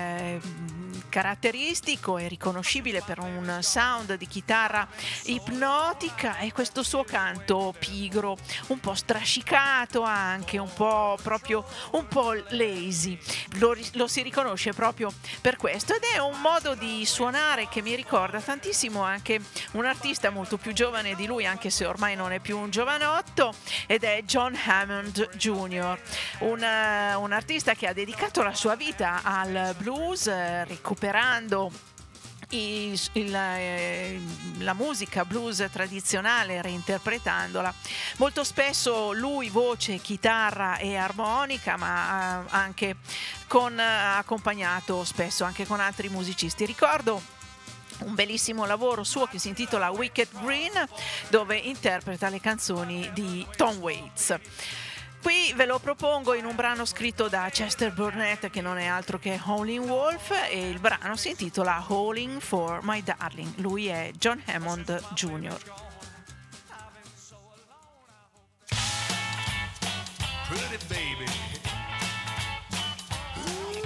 caratteristico 1.11 2.17
e 2.17 2.29
riconoscibile 2.29 3.03
per 3.05 3.19
un 3.19 3.59
sound 3.61 4.15
di 4.15 4.25
chitarra 4.25 4.87
ipnotica 5.25 6.37
e 6.37 6.53
questo 6.53 6.81
suo 6.83 7.03
canto 7.03 7.75
pigro, 7.77 8.37
un 8.67 8.79
po' 8.79 8.95
strascicato 8.95 10.01
anche, 10.03 10.57
un 10.57 10.73
po' 10.73 11.17
proprio 11.21 11.65
un 11.91 12.07
po' 12.07 12.33
lazy. 12.49 13.19
Lo, 13.59 13.75
lo 13.93 14.07
si 14.07 14.21
riconosce 14.21 14.71
proprio 14.71 15.11
per 15.41 15.57
questo 15.57 15.93
ed 15.93 16.03
è 16.15 16.17
un 16.19 16.39
modo 16.39 16.75
di 16.75 17.05
suonare 17.05 17.67
che 17.67 17.81
mi 17.81 17.93
ricorda 17.93 18.39
tantissimo 18.39 19.03
anche 19.03 19.41
un 19.73 19.85
artista 19.85 20.29
molto 20.29 20.57
più 20.57 20.71
giovane 20.71 21.13
di 21.15 21.25
lui, 21.25 21.45
anche 21.45 21.69
se 21.69 21.85
ormai 21.85 22.15
non 22.15 22.31
è 22.31 22.39
più 22.39 22.57
un 22.57 22.69
giovanotto, 22.69 23.53
ed 23.85 24.05
è 24.05 24.23
John 24.23 24.57
Hammond 24.65 25.35
Jr., 25.35 25.99
un, 26.39 26.59
un 26.61 27.31
artista 27.33 27.73
che 27.73 27.87
ha 27.87 27.93
dedicato 27.93 28.41
la 28.43 28.53
sua 28.53 28.75
vita 28.75 29.19
al 29.23 29.75
blues, 29.77 30.27
eh, 30.27 30.63
recuperando 31.05 31.71
i- 32.49 32.99
il, 33.13 33.33
eh, 33.33 34.21
la 34.59 34.73
musica 34.73 35.25
blues 35.25 35.65
tradizionale 35.71 36.61
reinterpretandola. 36.61 37.73
Molto 38.17 38.43
spesso 38.43 39.11
lui 39.13 39.49
voce, 39.49 39.97
chitarra 39.97 40.77
e 40.77 40.95
armonica, 40.95 41.75
ma 41.77 42.43
eh, 42.43 42.47
anche 42.49 42.97
con 43.47 43.79
eh, 43.79 43.83
accompagnato 43.83 45.03
spesso 45.05 45.43
anche 45.43 45.65
con 45.65 45.79
altri 45.79 46.09
musicisti. 46.09 46.65
Ricordo 46.65 47.19
un 47.99 48.13
bellissimo 48.15 48.65
lavoro 48.65 49.03
suo 49.03 49.25
che 49.25 49.39
si 49.39 49.47
intitola 49.47 49.89
Wicked 49.91 50.27
Green 50.43 50.71
dove 51.29 51.55
interpreta 51.57 52.29
le 52.29 52.39
canzoni 52.41 53.09
di 53.13 53.45
Tom 53.55 53.77
Waits. 53.77 54.35
Qui 55.21 55.53
ve 55.53 55.65
lo 55.65 55.77
propongo 55.79 56.33
in 56.33 56.45
un 56.45 56.55
brano 56.55 56.83
scritto 56.85 57.27
da 57.27 57.47
Chester 57.49 57.93
Burnett 57.93 58.49
che 58.49 58.61
non 58.61 58.77
è 58.79 58.85
altro 58.87 59.19
che 59.19 59.39
Howling 59.43 59.87
Wolf 59.87 60.31
e 60.49 60.69
il 60.69 60.79
brano 60.79 61.15
si 61.15 61.29
intitola 61.29 61.83
Howling 61.87 62.39
for 62.41 62.79
My 62.83 63.03
Darling. 63.03 63.53
Lui 63.57 63.87
è 63.87 64.11
John 64.17 64.41
Hammond 64.47 65.01
Jr. 65.13 65.57
Pretty 70.47 70.77
baby. 70.89 71.29
Ooh, 73.37 73.81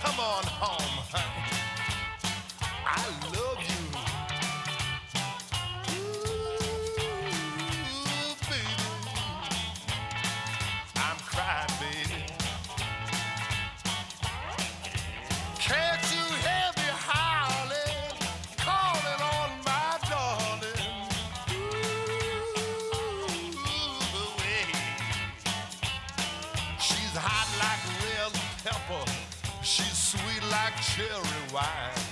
Come 0.00 0.18
on 0.20 0.44
home, 0.60 1.02
honey. 1.10 1.41
Wine. 31.62 32.02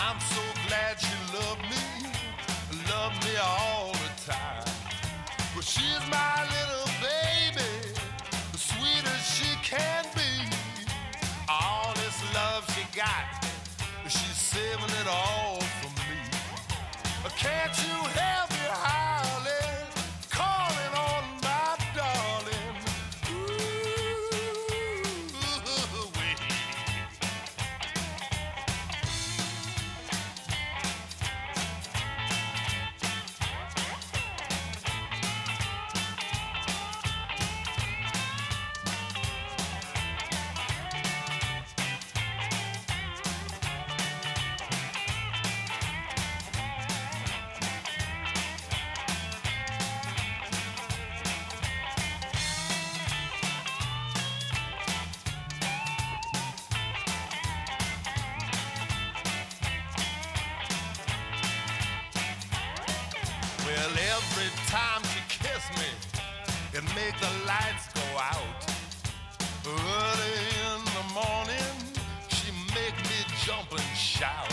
I'm 0.00 0.18
so 0.34 0.42
glad 0.66 0.92
she 1.06 1.16
loved 1.36 1.64
me, 1.72 1.84
loved 2.92 3.18
me 3.26 3.34
all 3.52 3.92
the 4.04 4.12
time. 4.32 4.68
But 5.54 5.64
she's 5.64 6.04
my 6.18 6.36
little 6.56 6.88
baby, 7.08 7.72
the 8.52 8.60
sweetest 8.70 9.24
she 9.36 9.50
can 9.72 10.04
be. 10.20 10.32
All 11.48 11.92
this 12.02 12.18
love 12.38 12.62
she 12.74 12.84
got, 12.96 13.26
she's 14.04 14.40
saving 14.52 14.94
it 15.00 15.08
all 15.08 15.60
for 15.78 15.90
me. 16.00 16.20
Can't 17.42 17.81
shout. 74.22 74.51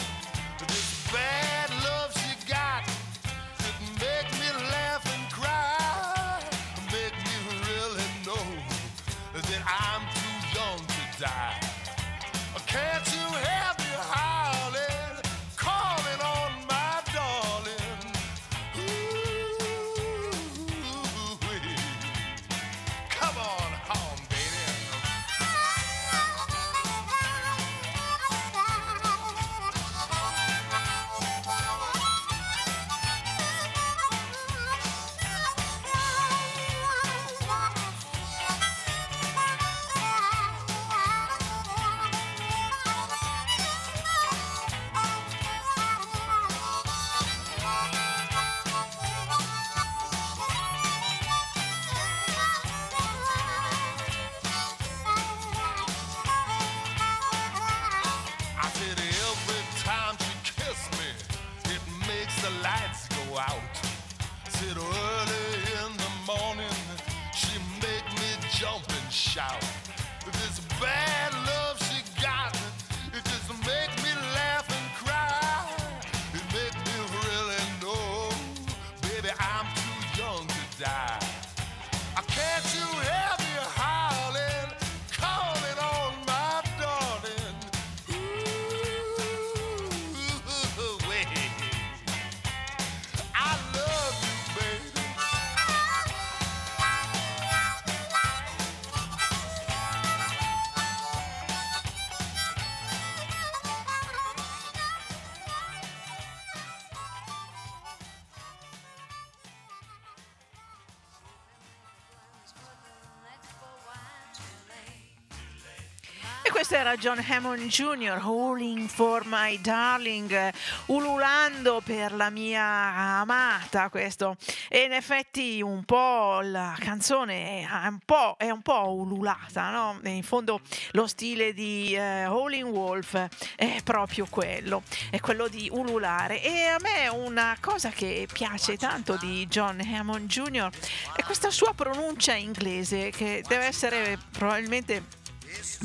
Questo 116.70 116.88
era 116.88 116.98
John 116.98 117.26
Hammond 117.28 117.66
Jr., 117.66 118.20
Howling 118.24 118.88
for 118.88 119.24
My 119.26 119.60
Darling, 119.60 120.52
ululando 120.88 121.82
per 121.84 122.14
la 122.14 122.30
mia 122.30 122.62
amata, 122.62 123.90
questo. 123.90 124.36
E 124.68 124.82
in 124.84 124.92
effetti 124.92 125.64
un 125.64 125.84
po' 125.84 126.42
la 126.44 126.76
canzone 126.78 127.62
è 127.62 127.88
un 127.88 127.98
po', 128.06 128.36
è 128.38 128.52
un 128.52 128.62
po 128.62 128.92
ululata, 128.92 129.72
no? 129.72 130.00
In 130.04 130.22
fondo 130.22 130.62
lo 130.92 131.08
stile 131.08 131.54
di 131.54 131.96
eh, 131.96 132.28
Howling 132.28 132.70
Wolf 132.70 133.28
è 133.56 133.80
proprio 133.84 134.28
quello, 134.30 134.84
è 135.10 135.20
quello 135.20 135.48
di 135.48 135.70
ululare. 135.72 136.40
E 136.44 136.66
a 136.66 136.78
me 136.80 137.08
una 137.08 137.58
cosa 137.60 137.90
che 137.90 138.28
piace 138.32 138.78
tanto 138.78 139.18
di 139.20 139.48
John 139.48 139.80
Hammond 139.80 140.28
Jr. 140.28 140.70
è 141.16 141.24
questa 141.24 141.50
sua 141.50 141.74
pronuncia 141.74 142.36
inglese 142.36 143.10
che 143.10 143.44
deve 143.48 143.66
essere 143.66 144.20
probabilmente 144.32 145.18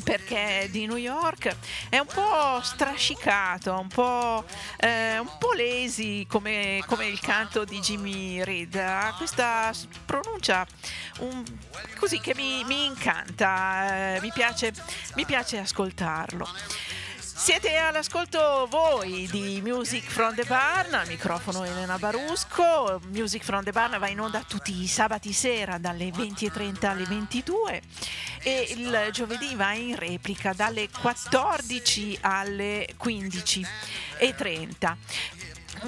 perché 0.03 0.68
di 0.70 0.87
New 0.87 0.97
York 0.97 1.55
è 1.89 1.99
un 1.99 2.07
po' 2.07 2.61
strascicato, 2.62 3.79
un 3.79 3.89
po', 3.89 4.45
eh, 4.79 5.18
un 5.18 5.31
po 5.39 5.53
lazy 5.53 6.27
come, 6.27 6.83
come, 6.87 7.07
il 7.07 7.20
canto 7.20 7.64
di 7.64 7.81
Jimmy 7.81 8.43
Reed. 8.43 8.75
Ha 8.77 9.14
questa 9.16 9.72
pronuncia 10.05 10.66
un, 11.20 11.45
così 11.99 12.20
che 12.20 12.35
mi, 12.35 12.64
mi 12.64 12.87
incanta, 12.87 14.14
eh, 14.16 14.20
mi, 14.20 14.31
piace, 14.33 14.72
mi 15.14 15.25
piace 15.25 15.59
ascoltarlo. 15.59 16.49
Siete 17.45 17.76
all'ascolto 17.76 18.66
voi 18.70 19.28
di 19.30 19.61
Music 19.62 20.09
from 20.09 20.34
the 20.34 20.45
Barn, 20.45 20.95
al 20.95 21.07
microfono 21.07 21.62
Elena 21.62 21.99
Barusco. 21.99 22.99
Music 23.11 23.45
from 23.45 23.62
the 23.64 23.70
Barn 23.70 23.99
va 23.99 24.09
in 24.09 24.18
onda 24.18 24.42
tutti 24.49 24.74
i 24.80 24.86
sabati 24.86 25.34
sera 25.34 25.76
dalle 25.76 26.09
20.30 26.09 26.86
alle 26.86 27.05
22 27.05 27.82
e 28.42 28.66
il 28.70 29.11
giovedì 29.12 29.55
va 29.57 29.74
in 29.74 29.95
replica 29.95 30.55
dalle 30.55 30.88
14 30.88 32.16
alle 32.22 32.88
15.30 33.05 34.97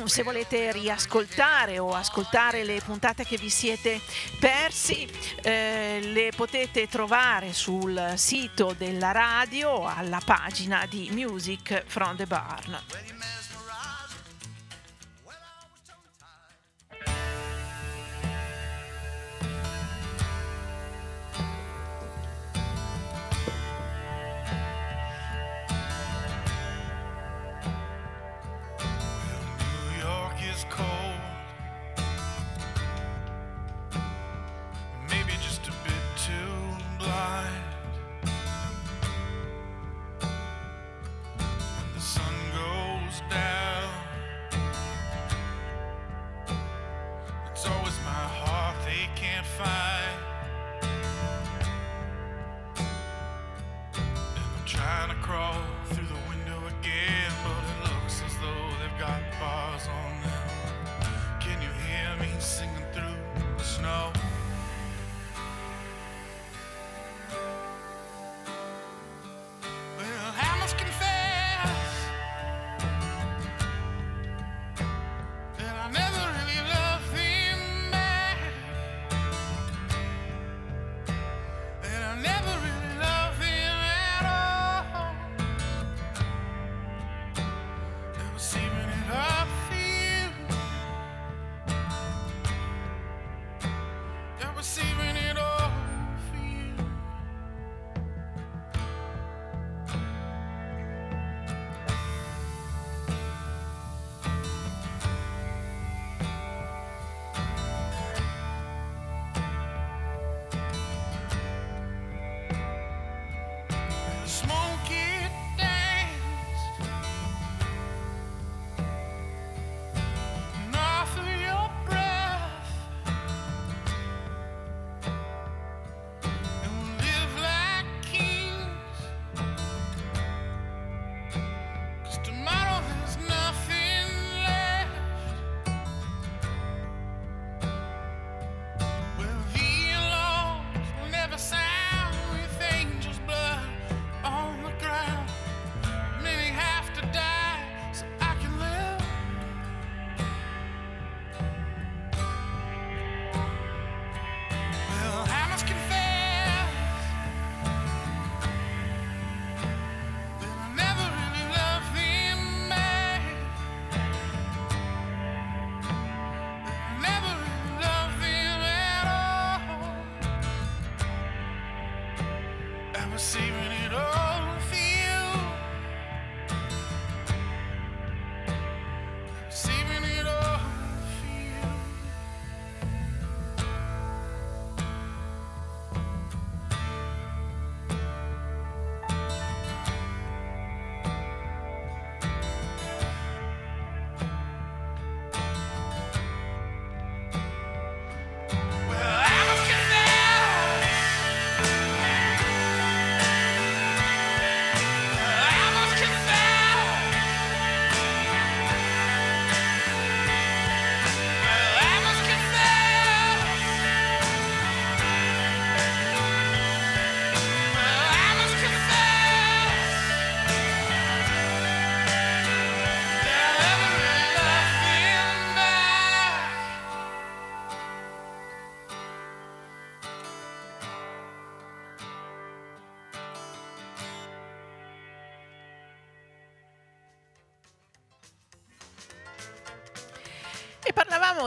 se 0.04 0.22
volete 0.22 0.72
riascoltare 0.72 1.78
o 1.78 1.94
ascoltare 1.94 2.64
le 2.64 2.80
puntate 2.84 3.24
che 3.24 3.36
vi 3.36 3.48
siete 3.48 4.00
persi, 4.38 5.08
eh, 5.42 6.00
le 6.02 6.30
potete 6.36 6.86
trovare 6.86 7.52
sul 7.52 8.12
sito 8.16 8.74
della 8.76 9.12
radio 9.12 9.86
alla 9.86 10.20
pagina 10.24 10.86
di 10.86 11.08
Music 11.12 11.84
from 11.86 12.16
the 12.16 12.26
Barn. 12.26 12.78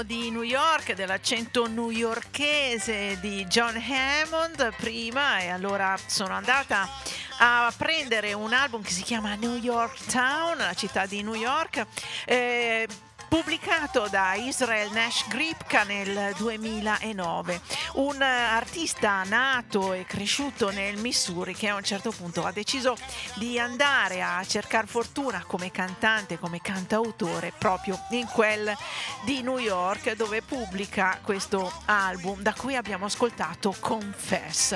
Di 0.03 0.31
New 0.31 0.43
York, 0.43 0.93
dell'accento 0.93 1.67
newyorkese 1.67 3.17
di 3.19 3.45
John 3.45 3.75
Hammond 3.75 4.73
prima 4.77 5.39
e 5.39 5.49
allora 5.49 5.97
sono 6.05 6.33
andata 6.33 6.87
a 7.39 7.73
prendere 7.75 8.33
un 8.33 8.53
album 8.53 8.81
che 8.81 8.91
si 8.91 9.01
chiama 9.01 9.35
New 9.35 9.55
York 9.55 10.05
Town, 10.05 10.57
la 10.57 10.73
città 10.73 11.05
di 11.05 11.23
New 11.23 11.35
York. 11.35 11.85
Eh, 12.25 12.87
pubblicato 13.29 14.07
da 14.09 14.33
Israel 14.33 14.91
Nash 14.91 15.27
Gripka 15.27 15.83
nel 15.83 16.33
2009, 16.35 17.61
un 17.93 18.19
artista 18.21 19.21
nato 19.23 19.93
e 19.93 20.03
cresciuto 20.03 20.71
nel 20.71 20.97
Missouri 20.97 21.53
che 21.53 21.67
a 21.67 21.75
un 21.75 21.83
certo 21.83 22.09
punto 22.11 22.43
ha 22.43 22.51
deciso 22.51 22.97
di 23.35 23.59
andare 23.59 24.23
a 24.23 24.43
cercare 24.43 24.87
fortuna 24.87 25.43
come 25.45 25.69
cantante, 25.69 26.39
come 26.39 26.59
cantautore 26.59 27.53
proprio 27.55 27.99
in 28.09 28.25
quel 28.25 28.75
di 29.25 29.43
New 29.43 29.59
York 29.59 30.15
dove 30.15 30.41
pubblica 30.41 31.19
questo 31.23 31.71
album 31.85 32.41
da 32.41 32.53
cui 32.53 32.75
abbiamo 32.75 33.05
ascoltato 33.05 33.75
Confess. 33.79 34.75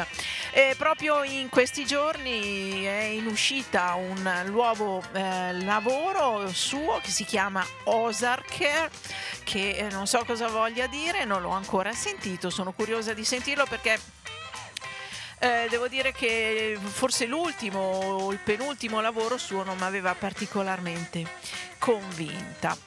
E 0.51 0.75
proprio 0.77 1.23
in 1.23 1.49
questi 1.49 1.87
giorni 1.87 2.83
è 2.83 3.01
in 3.01 3.25
uscita 3.25 3.95
un 3.95 4.43
nuovo 4.45 5.01
eh, 5.13 5.53
lavoro 5.63 6.47
suo 6.53 6.99
che 7.01 7.09
si 7.09 7.25
chiama 7.25 7.65
Ozark 7.85 8.42
che 8.49 8.89
eh, 9.69 9.87
non 9.91 10.07
so 10.07 10.23
cosa 10.25 10.47
voglia 10.47 10.87
dire, 10.87 11.25
non 11.25 11.41
l'ho 11.41 11.49
ancora 11.49 11.93
sentito, 11.93 12.49
sono 12.49 12.71
curiosa 12.73 13.13
di 13.13 13.25
sentirlo 13.25 13.65
perché 13.65 13.99
eh, 15.39 15.67
devo 15.69 15.87
dire 15.89 16.13
che 16.13 16.77
forse 16.81 17.25
l'ultimo 17.25 17.79
o 17.79 18.31
il 18.31 18.39
penultimo 18.39 19.01
lavoro 19.01 19.37
suo 19.37 19.63
non 19.63 19.77
mi 19.77 19.83
aveva 19.83 20.15
particolarmente 20.15 21.25
convinta. 21.79 22.77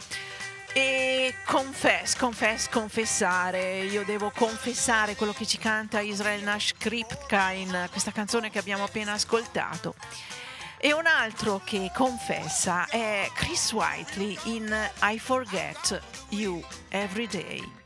E 0.72 1.34
confess, 1.46 2.16
confess, 2.16 2.68
confessare, 2.68 3.84
io 3.84 4.04
devo 4.04 4.30
confessare 4.30 5.16
quello 5.16 5.32
che 5.32 5.46
ci 5.46 5.56
canta 5.56 6.00
Israel 6.00 6.42
Nash 6.42 6.72
Kripka 6.76 7.50
in 7.50 7.88
questa 7.90 8.12
canzone 8.12 8.50
che 8.50 8.58
abbiamo 8.58 8.84
appena 8.84 9.12
ascoltato. 9.12 9.94
E 10.78 10.92
un 10.92 11.06
altro 11.06 11.62
che 11.64 11.90
confessa 11.94 12.86
è 12.86 13.28
Chris 13.34 13.72
Whiteley 13.72 14.38
in 14.44 14.74
I 15.02 15.18
Forget 15.18 16.00
You 16.30 16.62
Every 16.90 17.26
Day. 17.26 17.85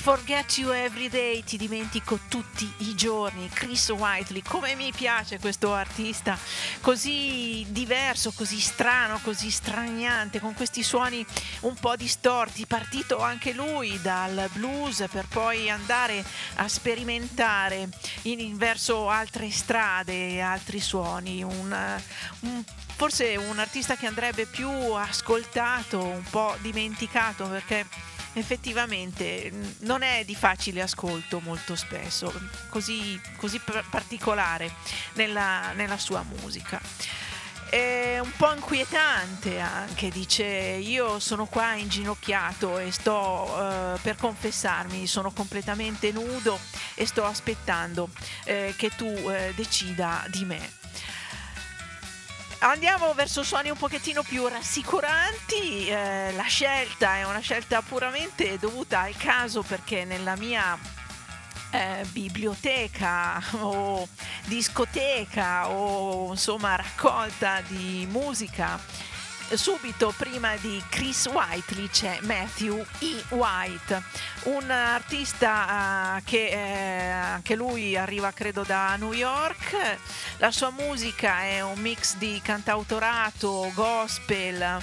Forget 0.00 0.56
you 0.56 0.72
every 0.72 1.10
day, 1.10 1.44
ti 1.44 1.58
dimentico 1.58 2.18
tutti 2.28 2.66
i 2.78 2.94
giorni. 2.94 3.50
Chris 3.50 3.90
Whiteley, 3.90 4.40
come 4.40 4.74
mi 4.74 4.92
piace 4.92 5.38
questo 5.38 5.74
artista 5.74 6.38
così 6.80 7.66
diverso, 7.68 8.32
così 8.32 8.60
strano, 8.60 9.20
così 9.22 9.50
straniante, 9.50 10.40
con 10.40 10.54
questi 10.54 10.82
suoni 10.82 11.24
un 11.60 11.74
po' 11.74 11.96
distorti, 11.96 12.64
partito 12.64 13.20
anche 13.20 13.52
lui 13.52 14.00
dal 14.00 14.48
blues 14.54 15.04
per 15.10 15.26
poi 15.28 15.68
andare 15.68 16.24
a 16.54 16.66
sperimentare 16.66 17.86
in, 18.22 18.56
verso 18.56 19.10
altre 19.10 19.50
strade, 19.50 20.40
altri 20.40 20.80
suoni, 20.80 21.42
un, 21.42 22.00
un 22.40 22.64
forse 23.00 23.36
un 23.36 23.58
artista 23.58 23.96
che 23.96 24.06
andrebbe 24.06 24.46
più 24.46 24.68
ascoltato, 24.68 26.02
un 26.02 26.24
po' 26.28 26.54
dimenticato 26.60 27.44
perché 27.48 27.86
effettivamente 28.34 29.52
non 29.80 30.02
è 30.02 30.24
di 30.24 30.34
facile 30.34 30.82
ascolto 30.82 31.40
molto 31.40 31.76
spesso, 31.76 32.32
così, 32.68 33.20
così 33.36 33.60
particolare 33.90 34.72
nella, 35.14 35.72
nella 35.72 35.98
sua 35.98 36.22
musica 36.22 36.80
è 37.70 38.18
un 38.18 38.32
po' 38.36 38.52
inquietante 38.52 39.60
anche, 39.60 40.10
dice 40.10 40.44
io 40.44 41.20
sono 41.20 41.46
qua 41.46 41.74
inginocchiato 41.74 42.78
e 42.78 42.90
sto 42.90 43.14
uh, 43.14 43.98
per 44.02 44.16
confessarmi, 44.16 45.06
sono 45.06 45.30
completamente 45.30 46.10
nudo 46.10 46.58
e 46.96 47.06
sto 47.06 47.24
aspettando 47.24 48.10
uh, 48.12 48.74
che 48.76 48.90
tu 48.96 49.06
uh, 49.06 49.54
decida 49.54 50.24
di 50.28 50.44
me. 50.44 50.79
Andiamo 52.62 53.14
verso 53.14 53.42
suoni 53.42 53.70
un 53.70 53.76
pochettino 53.78 54.22
più 54.22 54.46
rassicuranti, 54.46 55.88
eh, 55.88 56.30
la 56.36 56.42
scelta 56.42 57.16
è 57.16 57.24
una 57.24 57.38
scelta 57.38 57.80
puramente 57.80 58.58
dovuta 58.58 59.00
al 59.00 59.16
caso 59.16 59.62
perché 59.62 60.04
nella 60.04 60.36
mia 60.36 60.78
eh, 61.70 62.04
biblioteca 62.12 63.42
o 63.60 64.06
discoteca 64.44 65.70
o 65.70 66.32
insomma 66.32 66.76
raccolta 66.76 67.62
di 67.62 68.06
musica 68.10 68.78
subito 69.56 70.12
prima 70.16 70.56
di 70.56 70.82
Chris 70.88 71.26
Whiteley 71.26 71.88
c'è 71.88 72.18
Matthew 72.22 72.84
E. 72.98 73.22
White, 73.30 74.02
un 74.44 74.70
artista 74.70 76.16
uh, 76.16 76.22
che 76.24 76.48
eh, 76.48 77.10
anche 77.10 77.54
lui 77.56 77.96
arriva 77.96 78.30
credo 78.32 78.62
da 78.62 78.96
New 78.96 79.12
York. 79.12 79.98
La 80.38 80.50
sua 80.50 80.70
musica 80.70 81.42
è 81.42 81.60
un 81.62 81.78
mix 81.80 82.16
di 82.16 82.40
cantautorato, 82.42 83.70
gospel 83.74 84.82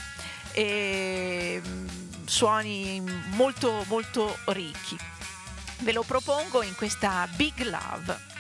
e 0.52 1.62
mm, 1.66 1.88
suoni 2.26 3.02
molto 3.30 3.84
molto 3.88 4.38
ricchi. 4.48 4.98
Ve 5.80 5.92
lo 5.92 6.04
propongo 6.04 6.62
in 6.64 6.76
questa 6.76 7.28
Big 7.36 7.62
Love. 7.64 8.37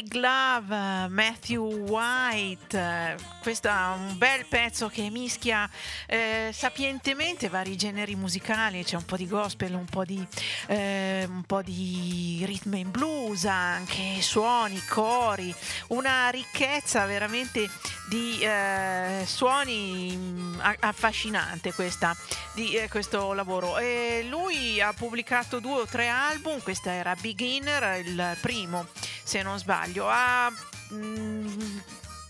Big 0.00 0.14
Love, 0.14 1.08
Matthew 1.08 1.62
White, 1.86 3.16
questo 3.42 3.68
è 3.68 3.72
un 3.94 4.16
bel 4.16 4.46
pezzo 4.46 4.88
che 4.88 5.10
mischia 5.10 5.68
eh, 6.06 6.48
sapientemente 6.54 7.50
vari 7.50 7.76
generi 7.76 8.16
musicali, 8.16 8.82
c'è 8.82 8.96
un 8.96 9.04
po' 9.04 9.18
di 9.18 9.28
gospel, 9.28 9.74
un 9.74 9.84
po' 9.84 10.06
di, 10.06 10.26
eh, 10.68 11.26
un 11.28 11.42
po' 11.42 11.60
di 11.60 12.42
rhythm 12.46 12.72
and 12.76 12.88
blues, 12.88 13.44
anche 13.44 14.22
suoni, 14.22 14.82
cori, 14.86 15.54
una 15.88 16.30
ricchezza 16.30 17.04
veramente 17.04 17.68
di 18.08 18.40
eh, 18.40 19.22
suoni 19.26 20.16
mm, 20.16 20.60
affascinante 20.80 21.74
questa, 21.74 22.16
di 22.54 22.74
eh, 22.74 22.88
questo 22.88 23.34
lavoro. 23.34 23.76
E 23.76 24.24
lui 24.30 24.80
ha 24.80 24.94
pubblicato 24.94 25.60
due 25.60 25.82
o 25.82 25.86
tre 25.86 26.08
album, 26.08 26.62
questa 26.62 26.90
era 26.90 27.14
Beginner, 27.20 28.00
il 28.02 28.36
primo 28.40 28.86
se 29.30 29.42
non 29.42 29.60
sbaglio. 29.60 30.08
Ha 30.08 30.52
mm, 30.92 31.78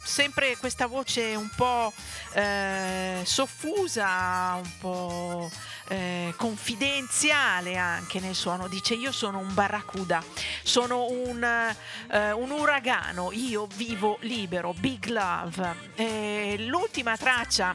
sempre 0.05 0.55
questa 0.59 0.87
voce 0.87 1.35
un 1.35 1.49
po' 1.57 1.95
eh, 2.35 3.23
soffusa, 3.25 4.61
un 4.63 4.71
po' 4.79 5.51
eh, 5.89 6.35
confidenziale 6.37 7.79
anche 7.79 8.21
nel 8.21 8.35
suono. 8.35 8.69
Dice 8.69 8.93
io 8.93 9.13
sono 9.13 9.39
un 9.39 9.55
barracuda, 9.55 10.23
sono 10.63 11.07
un, 11.07 11.43
eh, 11.43 12.33
un 12.33 12.51
uragano, 12.51 13.33
io 13.33 13.67
vivo 13.77 14.19
libero, 14.21 14.75
big 14.75 15.07
love. 15.07 16.59
L'ultima 16.59 17.17
traccia 17.17 17.75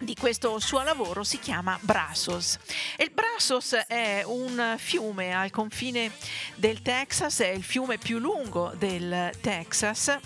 di 0.00 0.14
questo 0.14 0.58
suo 0.58 0.82
lavoro 0.82 1.22
si 1.24 1.38
chiama 1.38 1.78
Brazos. 1.82 2.58
Il 2.96 3.10
Brazos 3.10 3.74
è 3.86 4.22
un 4.24 4.74
fiume 4.78 5.34
al 5.34 5.50
confine 5.50 6.10
del 6.54 6.80
Texas, 6.82 7.40
è 7.40 7.48
il 7.48 7.62
fiume 7.62 7.98
più 7.98 8.18
lungo 8.18 8.72
del 8.76 9.30
Texas. 9.40 10.18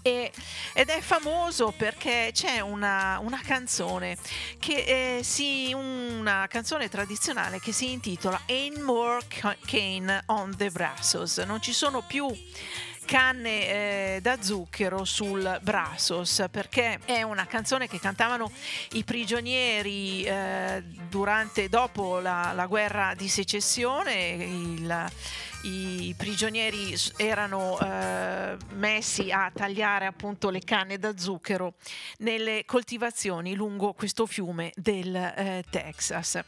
Ed 0.00 0.88
è 0.88 1.00
famoso 1.00 1.74
perché 1.76 2.30
c'è 2.32 2.60
una, 2.60 3.18
una 3.20 3.40
canzone 3.44 4.16
che 4.58 5.18
eh, 5.18 5.22
si, 5.22 5.74
una 5.74 6.46
canzone 6.48 6.88
tradizionale 6.88 7.60
che 7.60 7.72
si 7.72 7.90
intitola 7.90 8.40
Ain't 8.46 8.80
More 8.80 9.20
Cane 9.66 10.22
on 10.26 10.56
the 10.56 10.70
Brazos. 10.70 11.38
Non 11.38 11.60
ci 11.60 11.74
sono 11.74 12.00
più 12.00 12.26
canne 13.08 14.16
eh, 14.16 14.18
da 14.20 14.42
zucchero 14.42 15.02
sul 15.06 15.58
Brazos 15.62 16.44
perché 16.50 16.98
è 17.06 17.22
una 17.22 17.46
canzone 17.46 17.88
che 17.88 17.98
cantavano 17.98 18.52
i 18.92 19.02
prigionieri 19.02 20.24
eh, 20.24 20.82
durante, 21.08 21.70
dopo 21.70 22.18
la, 22.18 22.52
la, 22.54 22.66
guerra 22.66 23.14
di 23.16 23.26
secessione. 23.26 24.26
Il, 24.34 25.10
i 25.62 26.14
prigionieri 26.18 26.94
erano 27.16 27.78
eh, 27.80 28.58
messi 28.74 29.32
a 29.32 29.50
tagliare 29.54 30.04
appunto 30.04 30.50
le 30.50 30.60
canne 30.60 30.98
da 30.98 31.16
zucchero 31.16 31.76
nelle 32.18 32.66
coltivazioni 32.66 33.54
lungo 33.54 33.94
questo 33.94 34.26
fiume 34.26 34.70
del 34.76 35.16
eh, 35.16 35.64
Texas 35.70 36.42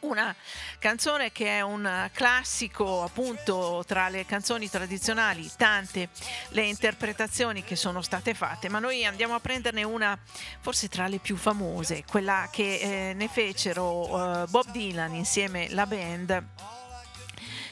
una 0.00 0.34
canzone 0.78 1.32
che 1.32 1.58
è 1.58 1.60
un 1.60 2.08
classico 2.12 3.02
appunto 3.02 3.84
tra 3.86 4.08
le 4.08 4.26
canzoni 4.26 4.68
tradizionali, 4.68 5.48
tante 5.56 6.08
le 6.48 6.62
interpretazioni 6.62 7.62
che 7.64 7.76
sono 7.76 8.02
state 8.02 8.34
fatte, 8.34 8.68
ma 8.68 8.78
noi 8.78 9.04
andiamo 9.04 9.34
a 9.34 9.40
prenderne 9.40 9.82
una 9.82 10.18
forse 10.60 10.88
tra 10.88 11.06
le 11.06 11.18
più 11.18 11.36
famose, 11.36 12.04
quella 12.08 12.48
che 12.50 13.10
eh, 13.10 13.14
ne 13.14 13.28
fecero 13.28 14.42
eh, 14.42 14.46
Bob 14.48 14.70
Dylan 14.70 15.14
insieme 15.14 15.68
alla 15.70 15.86
band 15.86 16.44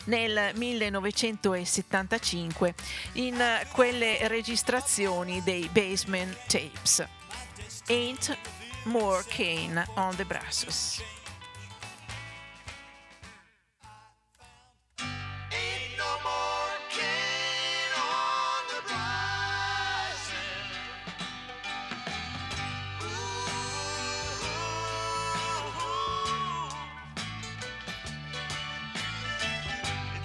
nel 0.05 0.53
1975 0.55 2.75
in 3.13 3.43
quelle 3.73 4.29
registrazioni 4.29 5.43
dei 5.43 5.69
Basement 5.71 6.37
Tapes. 6.47 7.07
Ain't 7.89 8.37
More 8.85 9.25
Cane 9.29 9.85
on 9.95 10.15
the 10.17 10.25
Brassos. 10.25 11.18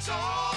So. 0.05 0.52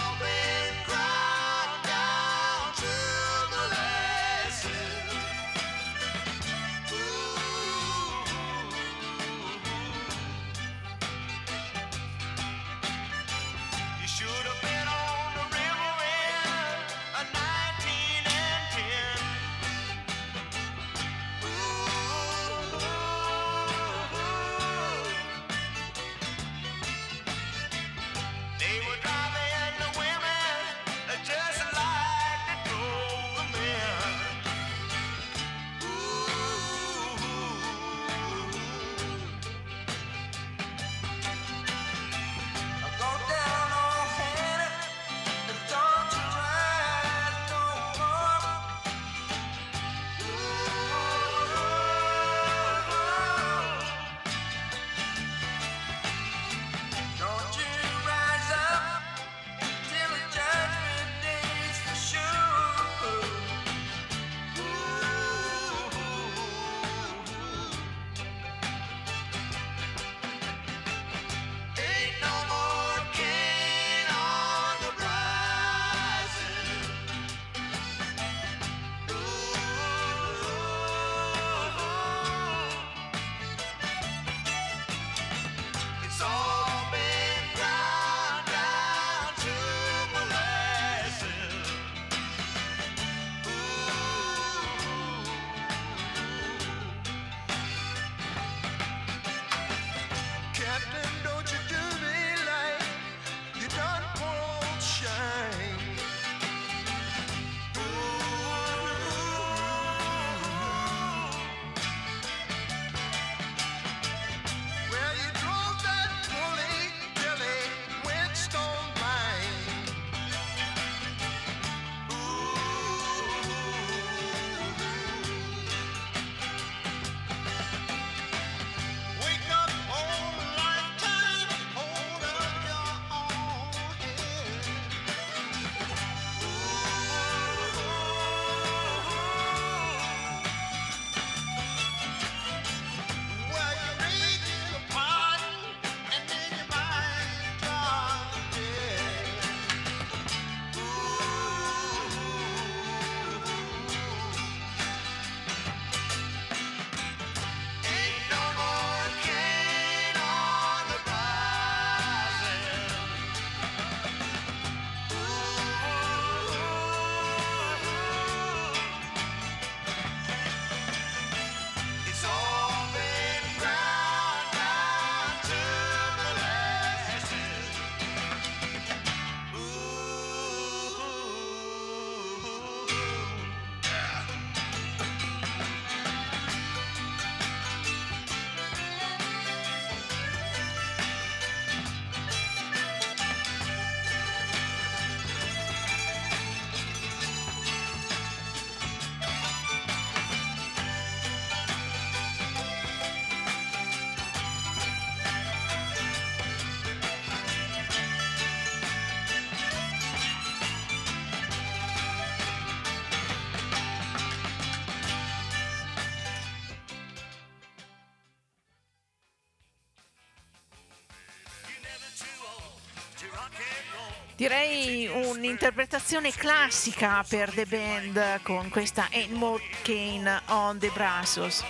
Direi 224.36 225.06
un'interpretazione 225.06 226.30
classica 226.30 227.24
per 227.26 227.50
the 227.52 227.64
band 227.64 228.42
con 228.42 228.68
questa 228.68 229.08
More 229.30 229.62
Kane 229.82 230.42
on 230.48 230.78
the 230.78 230.90
Brazos 230.92 231.64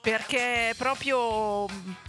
perché 0.00 0.74
proprio 0.76 1.66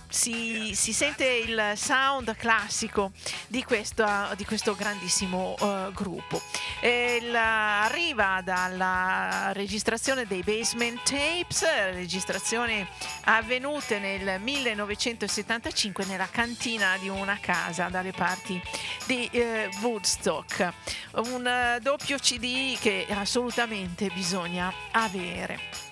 si, 0.07 0.73
si 0.73 0.93
sente 0.93 1.25
il 1.25 1.73
sound 1.75 2.35
classico 2.35 3.11
di, 3.47 3.63
questa, 3.63 4.33
di 4.37 4.45
questo 4.45 4.75
grandissimo 4.75 5.55
uh, 5.59 5.91
gruppo. 5.91 6.41
Il, 6.81 7.35
arriva 7.35 8.41
dalla 8.41 9.51
registrazione 9.51 10.25
dei 10.25 10.43
Basement 10.43 11.01
Tapes, 11.03 11.63
registrazioni 11.91 12.87
avvenute 13.25 13.99
nel 13.99 14.39
1975 14.39 16.05
nella 16.05 16.29
cantina 16.29 16.95
di 16.97 17.09
una 17.09 17.37
casa 17.41 17.89
dalle 17.89 18.11
parti 18.11 18.61
di 19.05 19.29
uh, 19.33 19.83
Woodstock. 19.85 20.71
Un 21.15 21.75
uh, 21.75 21.81
doppio 21.81 22.17
CD 22.17 22.77
che 22.79 23.05
assolutamente 23.09 24.09
bisogna 24.13 24.71
avere 24.91 25.87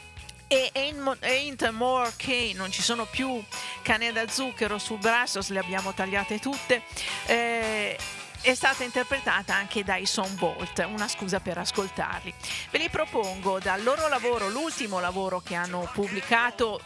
e 0.48 0.72
Ain't 0.74 1.70
More 1.72 2.14
Kane, 2.16 2.54
non 2.54 2.72
ci 2.72 2.82
sono 2.82 3.06
più 3.06 3.44
canne 3.82 4.14
da 4.14 4.28
zucchero 4.28 4.78
sul 4.78 4.98
Brazos, 4.98 5.50
le 5.50 5.60
abbiamo 5.60 5.94
tagliate 5.94 6.40
tutte. 6.40 6.82
Eh, 7.26 7.98
è 8.48 8.56
stata 8.56 8.86
interpretata 8.86 9.54
anche 9.54 9.84
dai 9.84 10.06
Son 10.06 10.34
Bolt, 10.36 10.80
una 10.90 11.10
scusa 11.10 11.42
per 11.42 11.58
ascoltarli. 11.58 12.34
Ve 12.72 12.78
li 12.78 12.88
propongo 12.90 13.60
dal 13.60 13.84
loro 13.84 14.08
lavoro, 14.08 14.48
l'ultimo 14.48 15.02
lavoro 15.02 15.42
che 15.42 15.54
hanno 15.54 15.90
pubblicato 15.92 16.80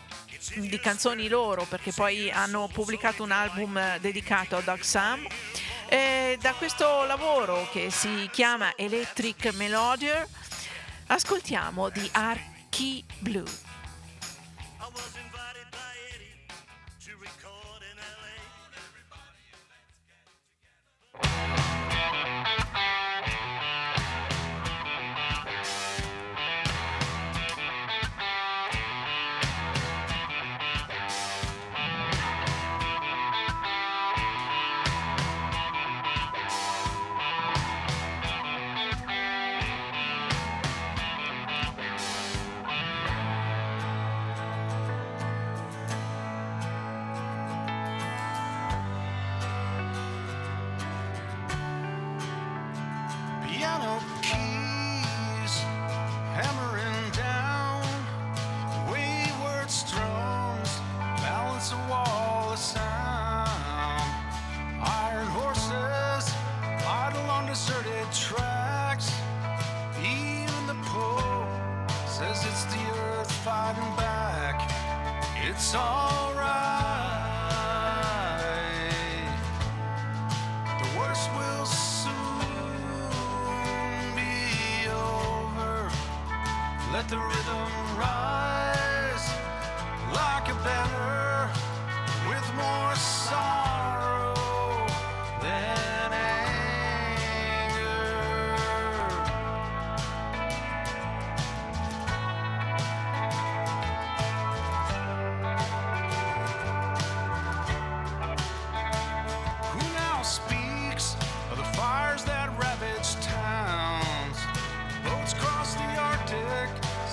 di 0.55 0.79
canzoni 0.79 1.27
loro, 1.27 1.65
perché 1.65 1.91
poi 1.91 2.31
hanno 2.31 2.67
pubblicato 2.73 3.21
un 3.21 3.29
album 3.29 3.99
dedicato 3.99 4.55
a 4.55 4.61
Doug 4.61 4.79
Sam. 4.79 5.27
Eh, 5.87 6.35
da 6.41 6.53
questo 6.53 7.03
lavoro 7.05 7.69
che 7.71 7.91
si 7.91 8.27
chiama 8.31 8.75
Electric 8.75 9.53
Melodier, 9.53 10.27
ascoltiamo 11.05 11.89
di 11.89 12.09
Key 12.69 13.03
Blue. 13.19 13.45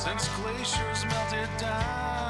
since 0.09 0.29
glaciers 0.41 1.05
melted 1.05 1.51
down. 1.59 2.28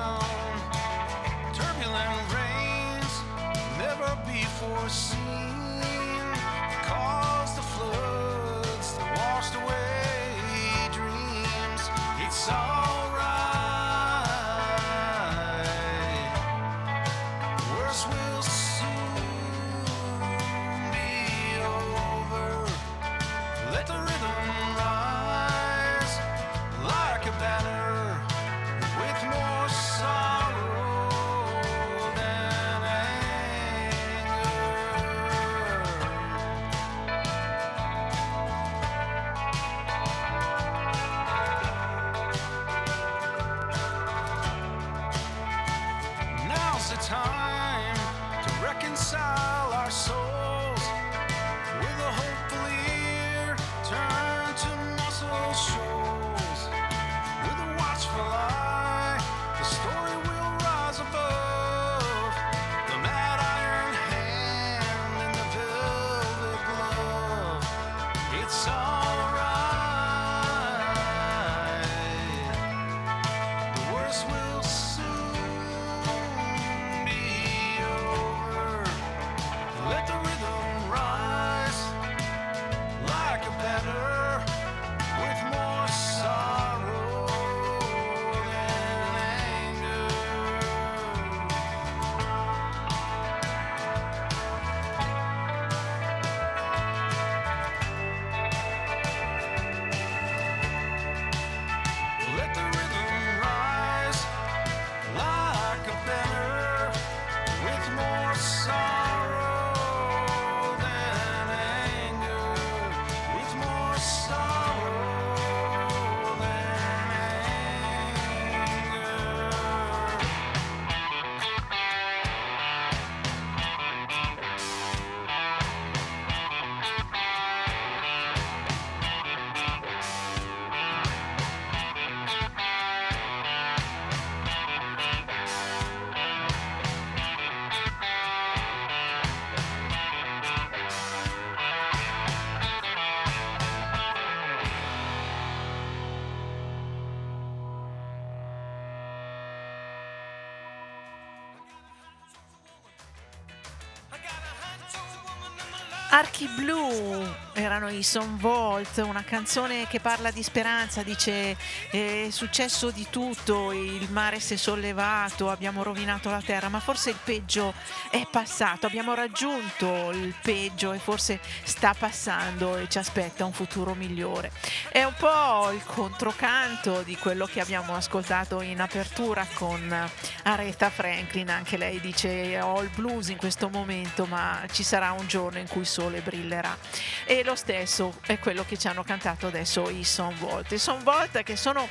Archi 156.10 156.48
Blu 156.48 157.22
erano 157.52 157.90
i 157.90 158.02
Son 158.02 158.38
Volt, 158.38 158.96
una 158.98 159.24
canzone 159.24 159.86
che 159.88 160.00
parla 160.00 160.30
di 160.30 160.42
speranza, 160.42 161.02
dice 161.02 161.56
è 161.90 162.28
successo 162.30 162.90
di 162.90 163.06
tutto, 163.10 163.72
il 163.72 164.08
mare 164.10 164.40
si 164.40 164.54
è 164.54 164.56
sollevato, 164.56 165.50
abbiamo 165.50 165.82
rovinato 165.82 166.30
la 166.30 166.40
terra, 166.40 166.68
ma 166.68 166.80
forse 166.80 167.10
il 167.10 167.18
peggio 167.22 167.74
è 168.10 168.26
passato, 168.30 168.86
abbiamo 168.86 169.14
raggiunto 169.14 170.10
il 170.12 170.34
peggio 170.40 170.92
e 170.92 170.98
forse 170.98 171.40
sta 171.64 171.94
passando 171.98 172.76
e 172.76 172.88
ci 172.88 172.98
aspetta 172.98 173.44
un 173.44 173.52
futuro 173.52 173.94
migliore. 173.94 174.50
È 174.88 175.02
un 175.02 175.14
po' 175.18 175.70
il 175.72 175.84
controcanto 175.84 177.02
di 177.02 177.16
quello 177.16 177.44
che 177.44 177.60
abbiamo 177.60 177.94
ascoltato 177.94 178.62
in 178.62 178.80
apertura 178.80 179.46
con 179.54 180.10
Aretha 180.44 180.88
Franklin, 180.88 181.50
anche 181.50 181.76
lei 181.76 182.00
dice 182.00 182.60
ho 182.60 182.80
il 182.80 182.90
blues 182.94 183.28
in 183.28 183.36
questo 183.36 183.68
momento, 183.68 184.24
ma 184.24 184.64
ci 184.72 184.84
sarà 184.84 185.10
un 185.12 185.26
giorno 185.26 185.58
in 185.58 185.68
cui 185.68 185.84
sole 185.98 186.20
brillerà. 186.20 186.76
E 187.24 187.42
lo 187.42 187.56
stesso 187.56 188.20
è 188.24 188.38
quello 188.38 188.64
che 188.64 188.78
ci 188.78 188.86
hanno 188.86 189.02
cantato 189.02 189.48
adesso 189.48 189.90
i 189.90 190.04
Son 190.04 190.32
Volt. 190.38 190.70
I 190.70 190.78
Son 190.78 191.02
Volt 191.02 191.42
che 191.42 191.56
sono 191.56 191.88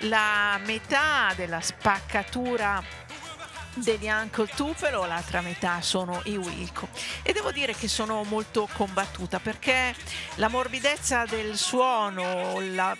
la 0.00 0.60
metà 0.62 1.32
della 1.34 1.62
spaccatura 1.62 2.84
degli 3.76 4.08
Uncle 4.08 4.46
Tupelo, 4.54 5.04
l'altra 5.04 5.40
metà 5.40 5.80
sono 5.80 6.20
i 6.24 6.36
Wilco. 6.36 6.88
E 7.22 7.32
devo 7.32 7.50
dire 7.50 7.74
che 7.74 7.88
sono 7.88 8.22
molto 8.24 8.68
combattuta 8.72 9.38
perché 9.38 9.94
la 10.36 10.48
morbidezza 10.48 11.24
del 11.24 11.56
suono, 11.56 12.60
la, 12.60 12.96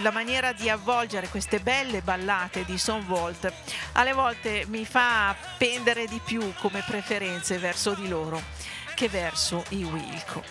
la 0.00 0.10
maniera 0.10 0.52
di 0.52 0.68
avvolgere 0.68 1.28
queste 1.28 1.60
belle 1.60 2.02
ballate 2.02 2.64
di 2.64 2.78
Son 2.78 3.04
Volt, 3.06 3.52
alle 3.92 4.12
volte 4.12 4.64
mi 4.68 4.84
fa 4.84 5.34
pendere 5.58 6.06
di 6.06 6.20
più 6.24 6.52
come 6.58 6.82
preferenze 6.86 7.58
verso 7.58 7.94
di 7.94 8.08
loro 8.08 8.61
che 8.94 9.08
verso 9.08 9.64
i 9.70 9.82
Wilco. 9.84 10.42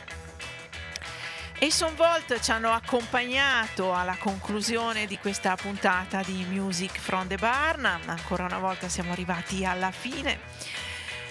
E 1.60 1.72
Son 1.72 1.94
Volt 1.96 2.40
ci 2.40 2.52
hanno 2.52 2.72
accompagnato 2.72 3.94
alla 3.94 4.18
conclusione 4.18 5.06
di 5.06 5.20
questa 5.20 5.56
puntata 5.56 6.24
di 6.24 6.44
Music 6.50 6.98
from 6.98 7.28
the 7.28 7.38
Barn. 7.38 7.86
Ancora 7.86 8.46
una 8.46 8.58
volta 8.58 8.90
siamo 8.90 9.12
arrivati 9.12 9.64
alla 9.64 9.92
fine. 9.92 10.40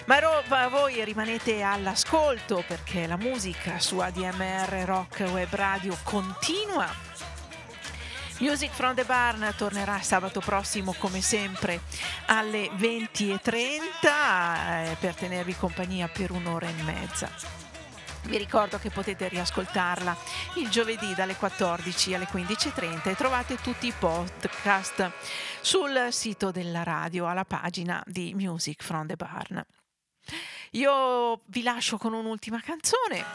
Ma 0.05 0.19
ro- 0.19 0.43
voi 0.69 1.03
rimanete 1.03 1.61
all'ascolto 1.61 2.63
perché 2.65 3.07
la 3.07 3.17
musica 3.17 3.79
su 3.79 3.99
ADMR 3.99 4.83
Rock 4.85 5.19
Web 5.31 5.53
Radio 5.53 5.97
continua. 6.03 7.10
Music 8.41 8.71
from 8.71 8.95
the 8.95 9.03
Barn 9.03 9.53
tornerà 9.55 10.01
sabato 10.01 10.39
prossimo 10.39 10.95
come 10.97 11.21
sempre 11.21 11.81
alle 12.25 12.71
20.30 12.71 13.39
eh, 14.03 14.97
per 14.99 15.13
tenervi 15.13 15.55
compagnia 15.55 16.07
per 16.07 16.31
un'ora 16.31 16.67
e 16.67 16.73
mezza. 16.81 17.29
Vi 18.23 18.37
ricordo 18.37 18.79
che 18.79 18.89
potete 18.89 19.27
riascoltarla 19.27 20.17
il 20.55 20.69
giovedì 20.69 21.13
dalle 21.13 21.35
14 21.35 22.15
alle 22.15 22.25
15.30 22.25 23.09
e 23.09 23.15
trovate 23.15 23.57
tutti 23.57 23.85
i 23.85 23.93
podcast 23.97 25.11
sul 25.61 26.07
sito 26.09 26.49
della 26.49 26.81
radio 26.81 27.27
alla 27.27 27.45
pagina 27.45 28.01
di 28.07 28.33
Music 28.33 28.81
from 28.81 29.05
the 29.05 29.17
Barn. 29.17 29.63
Io 30.75 31.41
vi 31.47 31.63
lascio 31.63 31.97
con 31.97 32.13
un'ultima 32.13 32.61
canzone. 32.61 33.25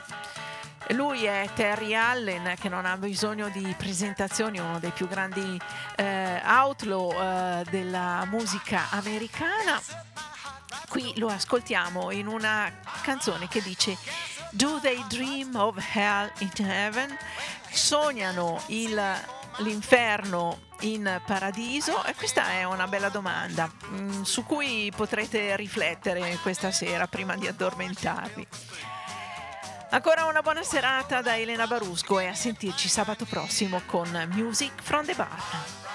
Lui 0.90 1.24
è 1.24 1.46
Terry 1.54 1.92
Allen 1.92 2.54
che 2.58 2.70
non 2.70 2.86
ha 2.86 2.96
bisogno 2.96 3.50
di 3.50 3.74
presentazioni, 3.76 4.58
uno 4.58 4.78
dei 4.78 4.90
più 4.90 5.06
grandi 5.06 5.60
eh, 5.96 6.40
outlaw 6.42 7.12
eh, 7.12 7.64
della 7.68 8.26
musica 8.30 8.88
americana. 8.88 9.78
Qui 10.88 11.12
lo 11.18 11.28
ascoltiamo 11.28 12.10
in 12.10 12.26
una 12.26 12.72
canzone 13.02 13.48
che 13.48 13.60
dice 13.60 13.98
Do 14.52 14.78
they 14.80 15.04
dream 15.06 15.54
of 15.56 15.76
hell 15.94 16.32
in 16.38 16.50
heaven? 16.64 17.14
Sognano 17.70 18.62
il, 18.68 18.98
l'inferno 19.59 20.61
in 20.81 21.20
paradiso? 21.24 22.05
E 22.05 22.15
questa 22.15 22.51
è 22.51 22.65
una 22.65 22.87
bella 22.87 23.09
domanda 23.09 23.70
mm, 23.89 24.23
su 24.23 24.45
cui 24.45 24.93
potrete 24.95 25.57
riflettere 25.57 26.39
questa 26.43 26.70
sera 26.70 27.07
prima 27.07 27.37
di 27.37 27.47
addormentarvi. 27.47 28.47
Ancora 29.91 30.24
una 30.24 30.43
buona 30.43 30.62
serata 30.62 31.23
da 31.23 31.37
Elena 31.37 31.66
Barusco 31.66 32.19
e 32.19 32.27
a 32.27 32.35
sentirci 32.35 32.89
sabato 32.89 33.24
prossimo 33.24 33.81
con 33.87 34.09
Music 34.33 34.73
from 34.83 35.07
the 35.07 35.15
Bar. 35.15 35.85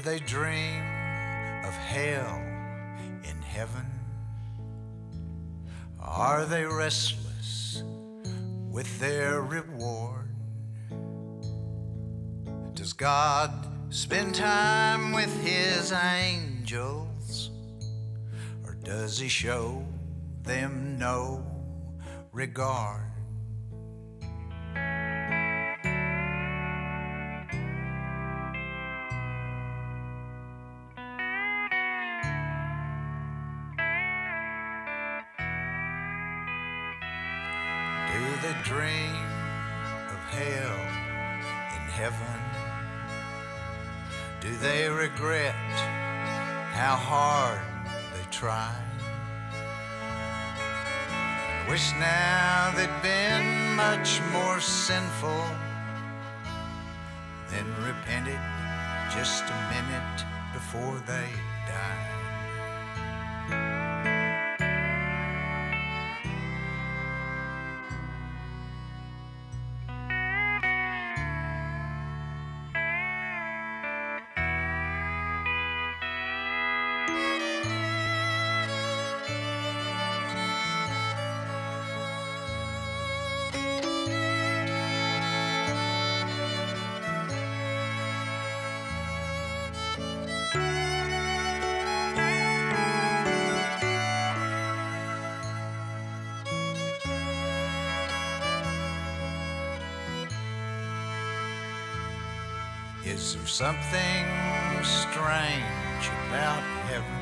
They 0.00 0.18
dream 0.20 0.82
of 1.64 1.74
hell 1.76 2.42
in 3.22 3.42
heaven? 3.42 3.86
Are 6.00 6.46
they 6.46 6.64
restless 6.64 7.82
with 8.70 8.98
their 8.98 9.42
reward? 9.42 10.28
Does 12.74 12.94
God 12.94 13.52
spend 13.90 14.34
time 14.34 15.12
with 15.12 15.34
his 15.44 15.92
angels? 15.92 17.50
Or 18.64 18.74
does 18.82 19.18
he 19.18 19.28
show 19.28 19.84
them 20.42 20.98
no 20.98 21.44
regard? 22.32 23.09
They'd 52.80 53.02
been 53.02 53.76
much 53.76 54.22
more 54.32 54.58
sinful, 54.58 55.44
then 57.50 57.66
repented 57.84 58.40
just 59.12 59.44
a 59.44 59.58
minute 59.74 60.24
before 60.54 60.96
they 61.06 61.28
died. 61.68 62.19
Is 103.30 103.36
there 103.36 103.46
something 103.46 104.26
strange 104.82 106.04
about 106.26 106.64
heaven? 106.90 107.18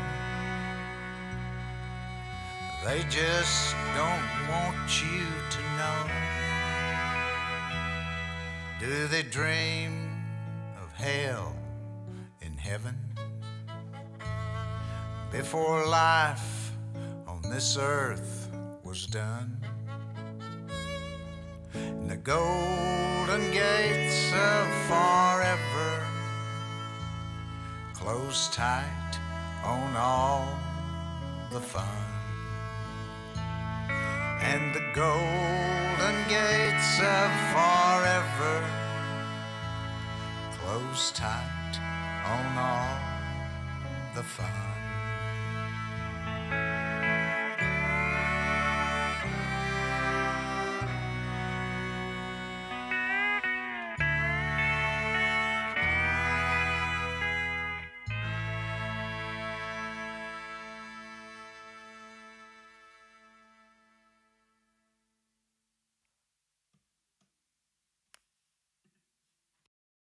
They 2.83 3.03
just 3.11 3.77
don't 3.95 4.49
want 4.49 5.03
you 5.03 5.27
to 5.51 5.61
know. 5.77 5.99
Do 8.81 9.07
they 9.09 9.23
dream 9.23 10.25
of 10.83 10.91
hell 10.95 11.55
in 12.41 12.57
heaven? 12.57 12.97
Before 15.31 15.87
life 15.87 16.73
on 17.27 17.43
this 17.51 17.77
earth 17.79 18.51
was 18.83 19.07
done, 19.07 19.59
and 21.75 22.11
the 22.11 22.17
golden 22.17 23.51
gates 23.51 24.33
of 24.33 24.69
forever 24.87 25.28
close 28.09 28.49
tight 28.49 29.19
on 29.63 29.95
all 29.95 30.59
the 31.53 31.61
fun. 31.61 31.85
and 34.41 34.75
the 34.75 34.85
golden 34.95 36.17
gates 36.27 36.93
of 37.01 37.31
forever 37.53 38.57
close 40.57 41.13
tight 41.13 41.75
on 42.35 42.47
all 42.57 42.97
the 44.15 44.23
fire. 44.23 44.78